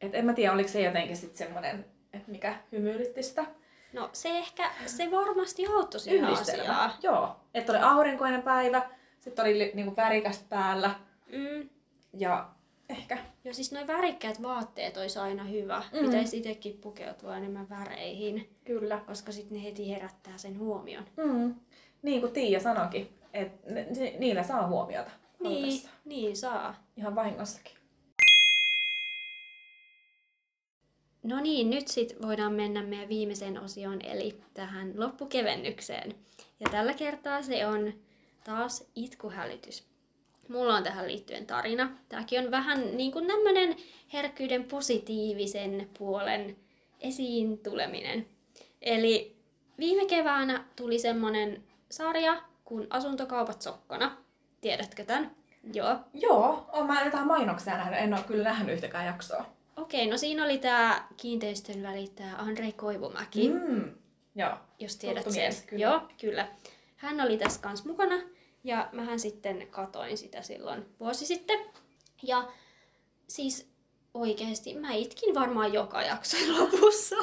et 0.00 0.14
en 0.14 0.24
mä 0.26 0.32
tiedä 0.32 0.52
oliko 0.52 0.68
se 0.68 0.82
jotenkin 0.82 1.16
sitten 1.16 1.38
semmoinen, 1.38 1.84
että 2.16 2.30
mikä 2.30 2.56
hymyilytti 2.72 3.22
sitä 3.22 3.46
No 3.92 4.10
se 4.12 4.28
ehkä, 4.38 4.70
se 4.86 5.10
varmasti 5.10 5.66
auttoi 5.66 6.00
yhdistelmää. 6.10 6.66
asiaan. 6.66 6.90
Joo, 7.02 7.36
että 7.54 7.72
oli 7.72 7.80
aurinkoinen 7.80 8.42
päivä, 8.42 8.82
Sitten 9.20 9.44
oli 9.44 9.58
li- 9.58 9.70
niinku 9.74 9.96
värikästä 9.96 10.44
päällä. 10.48 10.90
Mm. 11.32 11.68
Ja 12.18 12.48
ehkä. 12.88 13.18
Joo, 13.44 13.54
siis 13.54 13.72
noin 13.72 13.86
värikkäät 13.86 14.42
vaatteet 14.42 14.96
olisi 14.96 15.18
aina 15.18 15.44
hyvä. 15.44 15.82
Mm. 15.92 15.98
Pitäisi 16.06 16.36
itsekin 16.38 16.78
pukeutua 16.78 17.36
enemmän 17.36 17.68
väreihin, 17.68 18.50
Kyllä. 18.64 19.00
koska 19.06 19.32
sitten 19.32 19.56
ne 19.58 19.64
heti 19.64 19.90
herättää 19.90 20.38
sen 20.38 20.58
huomion. 20.58 21.04
Mm. 21.16 21.54
Niin 22.02 22.20
kuin 22.20 22.32
Tiia 22.32 22.60
sanoikin, 22.60 23.18
että 23.34 23.70
ni- 23.72 23.84
ni- 23.84 24.16
niillä 24.18 24.42
saa 24.42 24.66
huomiota. 24.66 25.10
Niin, 25.40 25.82
niin 26.04 26.36
saa. 26.36 26.74
Ihan 26.96 27.14
vahingossakin. 27.14 27.72
No 31.26 31.40
niin, 31.40 31.70
nyt 31.70 31.88
sitten 31.88 32.22
voidaan 32.22 32.52
mennä 32.52 32.82
meidän 32.82 33.08
viimeiseen 33.08 33.60
osioon, 33.60 33.98
eli 34.04 34.40
tähän 34.54 34.92
loppukevennykseen. 34.96 36.14
Ja 36.60 36.70
tällä 36.70 36.94
kertaa 36.94 37.42
se 37.42 37.66
on 37.66 37.92
taas 38.44 38.90
itkuhälytys. 38.94 39.86
Mulla 40.48 40.74
on 40.74 40.82
tähän 40.82 41.06
liittyen 41.06 41.46
tarina. 41.46 41.90
Tämäkin 42.08 42.44
on 42.44 42.50
vähän 42.50 42.96
niin 42.96 43.12
kuin 43.12 43.26
tämmöinen 43.26 43.76
herkkyyden 44.12 44.64
positiivisen 44.64 45.90
puolen 45.98 46.56
esiin 47.00 47.58
tuleminen. 47.58 48.26
Eli 48.82 49.36
viime 49.78 50.06
keväänä 50.06 50.64
tuli 50.76 50.98
semmonen 50.98 51.62
sarja 51.90 52.42
kuin 52.64 52.86
Asuntokaupat 52.90 53.62
sokkona. 53.62 54.16
Tiedätkö 54.60 55.04
tämän? 55.04 55.36
Joo. 55.72 55.96
Joo, 56.14 56.66
oon 56.72 56.86
mä 56.86 57.04
jotain 57.04 57.26
mainoksia 57.26 57.76
nähnyt. 57.76 58.00
En 58.00 58.14
ole 58.14 58.22
kyllä 58.22 58.44
nähnyt 58.44 58.74
yhtäkään 58.74 59.06
jaksoa. 59.06 59.55
Okei, 59.76 60.06
no 60.06 60.18
siinä 60.18 60.44
oli 60.44 60.58
tämä 60.58 61.08
kiinteistön 61.16 61.82
välittäjä 61.82 62.36
Andrei 62.36 62.72
Koivumäki. 62.72 63.48
Mm. 63.48 63.94
Joo. 64.34 64.52
jos 64.78 64.96
tiedät 64.96 65.16
Tuttu 65.24 65.34
sen. 65.34 65.42
mies, 65.42 65.62
kyllä. 65.62 65.82
Joo, 65.82 66.00
kyllä. 66.20 66.48
Hän 66.96 67.20
oli 67.20 67.38
tässä 67.38 67.60
kanssa 67.60 67.88
mukana 67.88 68.14
ja 68.64 68.88
mähän 68.92 69.20
sitten 69.20 69.66
katoin 69.70 70.18
sitä 70.18 70.42
silloin 70.42 70.86
vuosi 71.00 71.26
sitten. 71.26 71.58
Ja 72.22 72.48
siis 73.28 73.70
oikeasti 74.14 74.74
mä 74.74 74.92
itkin 74.92 75.34
varmaan 75.34 75.72
joka 75.72 76.02
jakson 76.02 76.40
lopussa. 76.58 77.16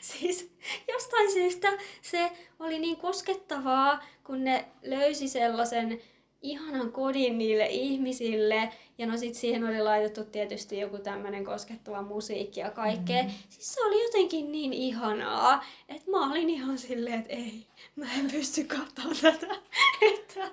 Siis 0.00 0.50
jostain 0.88 1.32
syystä 1.32 1.68
se 2.02 2.30
oli 2.58 2.78
niin 2.78 2.96
koskettavaa, 2.96 4.04
kun 4.24 4.44
ne 4.44 4.68
löysi 4.82 5.28
sellaisen 5.28 6.00
ihanan 6.42 6.92
kodin 6.92 7.38
niille 7.38 7.66
ihmisille. 7.66 8.72
Ja 8.98 9.06
no 9.06 9.16
sit 9.16 9.34
siihen 9.34 9.64
oli 9.64 9.82
laitettu 9.82 10.24
tietysti 10.24 10.78
joku 10.78 10.98
tämmönen 10.98 11.44
koskettava 11.44 12.02
musiikki 12.02 12.60
ja 12.60 12.70
kaikkea. 12.70 13.22
Mm-hmm. 13.22 13.38
Siis 13.48 13.74
se 13.74 13.84
oli 13.84 14.02
jotenkin 14.04 14.52
niin 14.52 14.72
ihanaa, 14.72 15.64
että 15.88 16.10
mä 16.10 16.30
olin 16.30 16.50
ihan 16.50 16.78
silleen, 16.78 17.18
että 17.18 17.32
ei, 17.32 17.66
mä 17.96 18.06
en 18.18 18.30
pysty 18.30 18.64
katsomaan 18.64 19.16
tätä. 19.22 19.46
että 20.14 20.50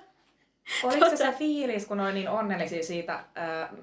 Oliko 0.82 1.06
se 1.06 1.14
Tota- 1.14 1.16
se 1.16 1.32
fiilis, 1.38 1.86
kun 1.86 2.00
oli 2.00 2.12
niin 2.12 2.30
onnellisia 2.30 2.82
siitä, 2.82 3.24
ää, 3.34 3.74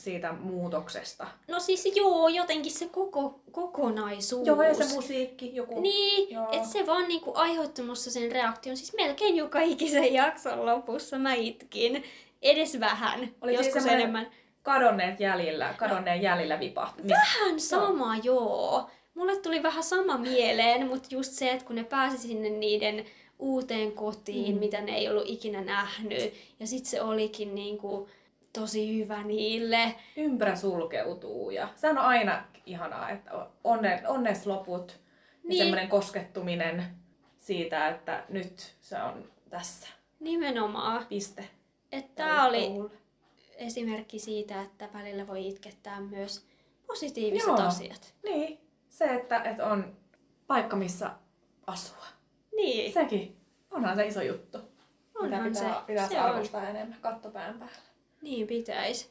siitä 0.00 0.32
muutoksesta? 0.32 1.26
No 1.48 1.60
siis 1.60 1.92
joo, 1.94 2.28
jotenkin 2.28 2.72
se 2.72 2.88
koko, 2.88 3.40
kokonaisuus. 3.52 4.46
Joo, 4.46 4.62
ja 4.62 4.74
se 4.74 4.94
musiikki, 4.94 5.54
joku... 5.54 5.80
Niin, 5.80 6.38
että 6.52 6.68
se 6.68 6.86
vaan 6.86 7.08
niinku 7.08 7.32
aiheutti 7.34 7.82
musta 7.82 8.10
sen 8.10 8.32
reaktion. 8.32 8.76
Siis 8.76 8.94
melkein 8.96 9.36
joka 9.36 9.60
ikisen 9.60 10.14
jakson 10.14 10.66
lopussa 10.66 11.18
mä 11.18 11.34
itkin. 11.34 12.04
Edes 12.42 12.80
vähän. 12.80 13.20
Oli 13.20 13.56
siis 13.56 13.66
Joskus 13.66 13.72
semmoinen 13.82 14.00
enemmän. 14.00 14.30
Kadonneet 14.62 15.20
jäljillä, 15.20 15.74
kadonneen 15.78 16.22
jäljillä 16.22 16.60
vipahti. 16.60 17.02
Vähän 17.08 17.60
sama, 17.60 18.16
joo. 18.16 18.90
Mulle 19.14 19.36
tuli 19.36 19.62
vähän 19.62 19.84
sama 19.84 20.18
mieleen, 20.18 20.86
mutta 20.86 21.08
just 21.10 21.32
se, 21.32 21.50
että 21.50 21.64
kun 21.64 21.76
ne 21.76 21.84
pääsi 21.84 22.18
sinne 22.18 22.50
niiden 22.50 23.06
uuteen 23.38 23.92
kotiin, 23.92 24.54
mm. 24.54 24.60
mitä 24.60 24.80
ne 24.80 24.96
ei 24.96 25.08
ollut 25.08 25.28
ikinä 25.28 25.60
nähnyt, 25.60 26.34
ja 26.60 26.66
sitten 26.66 26.90
se 26.90 27.02
olikin 27.02 27.54
niinku 27.54 28.08
tosi 28.52 28.98
hyvä 28.98 29.22
niille. 29.22 29.94
Ympärä 30.16 30.56
sulkeutuu 30.56 31.50
ja 31.50 31.68
sehän 31.76 31.98
on 31.98 32.04
aina 32.04 32.44
ihanaa, 32.66 33.10
että 33.10 33.30
onne, 33.64 34.02
onnes 34.06 34.46
loput 34.46 35.00
niin. 35.42 35.58
ja 35.58 35.64
semmoinen 35.64 35.88
koskettuminen 35.88 36.84
siitä, 37.38 37.88
että 37.88 38.24
nyt 38.28 38.76
se 38.80 39.02
on 39.02 39.30
tässä. 39.50 39.88
Nimenomaan. 40.20 41.06
Piste. 41.06 41.48
Että 41.92 42.12
tämä 42.14 42.46
oli 42.46 42.66
Touhulle. 42.66 42.90
esimerkki 43.56 44.18
siitä, 44.18 44.62
että 44.62 44.88
välillä 44.94 45.26
voi 45.26 45.48
itkettää 45.48 46.00
myös 46.00 46.46
positiiviset 46.86 47.48
Joo. 47.48 47.66
asiat. 47.66 48.14
Niin, 48.24 48.60
se, 48.88 49.04
että, 49.04 49.42
että 49.42 49.66
on 49.66 49.96
paikka, 50.46 50.76
missä 50.76 51.10
asua. 51.66 52.04
Niin, 52.56 52.92
Sekin. 52.92 53.36
Onhan 53.70 53.96
se 53.96 54.06
iso 54.06 54.22
juttu. 54.22 54.58
onhan 55.14 55.42
Mitä 55.42 55.60
pitää, 55.60 55.80
se. 55.80 55.86
pitäisi 55.86 56.14
se 56.14 56.20
on. 56.20 56.26
arvostaa 56.26 56.68
enemmän 56.68 56.98
kattopään 57.00 57.58
päällä. 57.58 57.89
Niin 58.22 58.46
pitäisi. 58.46 59.10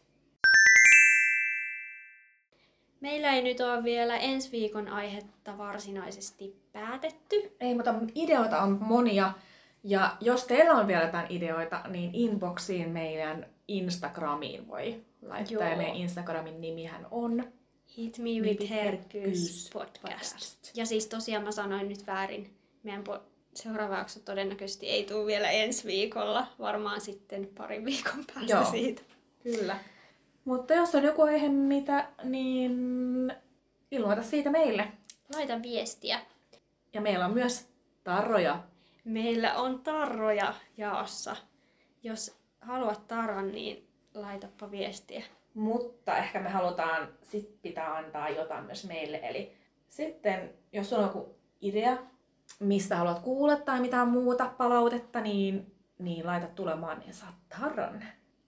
Meillä 3.02 3.34
ei 3.34 3.42
nyt 3.42 3.60
ole 3.60 3.84
vielä 3.84 4.18
ensi 4.18 4.52
viikon 4.52 4.88
aihetta 4.88 5.58
varsinaisesti 5.58 6.56
päätetty. 6.74 7.52
Ei, 7.60 7.76
mutta 7.76 7.94
ideoita 8.16 8.62
on 8.62 8.78
monia. 8.82 9.32
Ja 9.84 10.18
jos 10.22 10.44
teillä 10.44 10.74
on 10.74 10.88
vielä 10.88 11.04
jotain 11.04 11.28
ideoita, 11.30 11.82
niin 11.88 12.10
inboxiin 12.14 12.90
meidän 12.90 13.46
Instagramiin 13.68 14.68
voi 14.68 15.04
laittaa. 15.22 15.54
Joo. 15.54 15.70
Ja 15.72 15.78
meidän 15.78 15.96
Instagramin 15.96 16.62
nimihän 16.62 17.08
on 17.12 17.44
Hit 17.98 18.18
me 18.18 18.30
with 18.30 18.70
Herkkyys 18.70 19.70
podcast. 19.74 20.02
podcast. 20.12 20.72
Ja 20.78 20.86
siis 20.86 21.08
tosiaan 21.08 21.44
mä 21.44 21.52
sanoin 21.52 21.90
nyt 21.90 22.08
väärin. 22.08 22.50
Meidän 22.84 23.04
po- 23.10 23.22
seuraava 23.54 23.98
jakso 23.98 24.20
todennäköisesti 24.20 24.90
ei 24.90 25.04
tule 25.04 25.26
vielä 25.26 25.50
ensi 25.50 25.88
viikolla. 25.88 26.48
Varmaan 26.60 27.02
sitten 27.02 27.50
parin 27.58 27.86
viikon 27.86 28.26
päästä 28.34 28.54
Joo. 28.54 28.72
siitä. 28.72 29.02
Kyllä. 29.44 29.78
Mutta 30.46 30.74
jos 30.74 30.96
on 30.96 31.04
joku 31.04 31.22
aihe 31.22 31.50
mitä, 31.50 32.10
niin 32.24 33.34
ilmoita 33.92 34.24
siitä 34.24 34.50
meille. 34.50 34.88
Laita 35.36 35.62
viestiä. 35.62 36.20
Ja 36.94 37.02
meillä 37.02 37.26
on 37.26 37.34
myös 37.34 37.68
tarroja. 38.04 38.64
Meillä 39.04 39.56
on 39.56 39.80
tarroja 39.80 40.54
jaossa. 40.78 41.36
Jos 42.04 42.38
haluat 42.62 43.08
tarran, 43.08 43.52
niin 43.52 43.88
laitapa 44.14 44.72
viestiä. 44.72 45.24
Mutta 45.54 46.18
ehkä 46.18 46.40
me 46.40 46.50
halutaan, 46.50 47.14
sit 47.24 47.62
pitää 47.62 47.96
antaa 47.96 48.30
jotain 48.30 48.66
myös 48.66 48.86
meille. 48.88 49.20
Eli 49.24 49.58
sitten, 49.90 50.54
jos 50.74 50.94
on 50.94 51.04
joku 51.04 51.36
idea, 51.62 51.98
mistä 52.60 52.96
haluat 52.96 53.20
kuulla 53.20 53.56
tai 53.56 53.82
mitään 53.82 54.08
muuta 54.08 54.52
palautetta, 54.58 55.22
niin, 55.22 55.76
niin 56.00 56.26
laita 56.26 56.48
tulemaan, 56.48 57.00
niin 57.00 57.14
saat 57.14 57.36
tarran. 57.60 58.04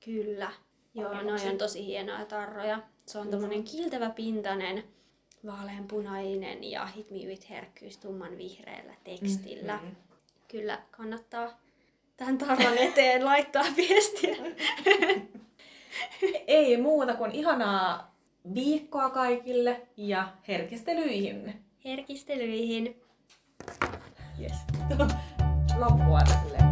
Kyllä. 0.06 0.52
Joo, 0.94 1.22
noi 1.22 1.50
on 1.50 1.58
tosi 1.58 1.86
hienoja 1.86 2.26
tarroja. 2.26 2.80
Se 3.06 3.18
on 3.18 3.30
tommonen 3.30 3.64
kiiltävä 3.64 4.10
pintainen, 4.10 4.84
vaaleanpunainen 5.46 6.64
ja 6.64 6.86
Hit 6.86 7.12
Me 7.12 7.18
With 7.18 7.50
Herkkyys 7.50 7.98
tumman 7.98 8.38
vihreällä 8.38 8.94
tekstillä. 9.04 9.74
Mm-hmm. 9.76 9.96
Kyllä 10.48 10.80
kannattaa 10.92 11.60
tämän 12.18 12.38
tarran 12.38 12.78
eteen 12.78 13.26
laittaa 13.26 13.64
viestiä. 13.78 14.36
Ei 16.48 16.78
muuta 16.78 17.14
kuin 17.14 17.32
ihanaa 17.32 18.16
viikkoa 18.54 19.10
kaikille 19.10 19.82
ja 19.98 20.28
herkistelyihin. 20.48 21.64
Herkistelyihin. 21.86 23.02
Yes. 24.42 24.66
Loppua 25.80 26.26
silleen. 26.26 26.71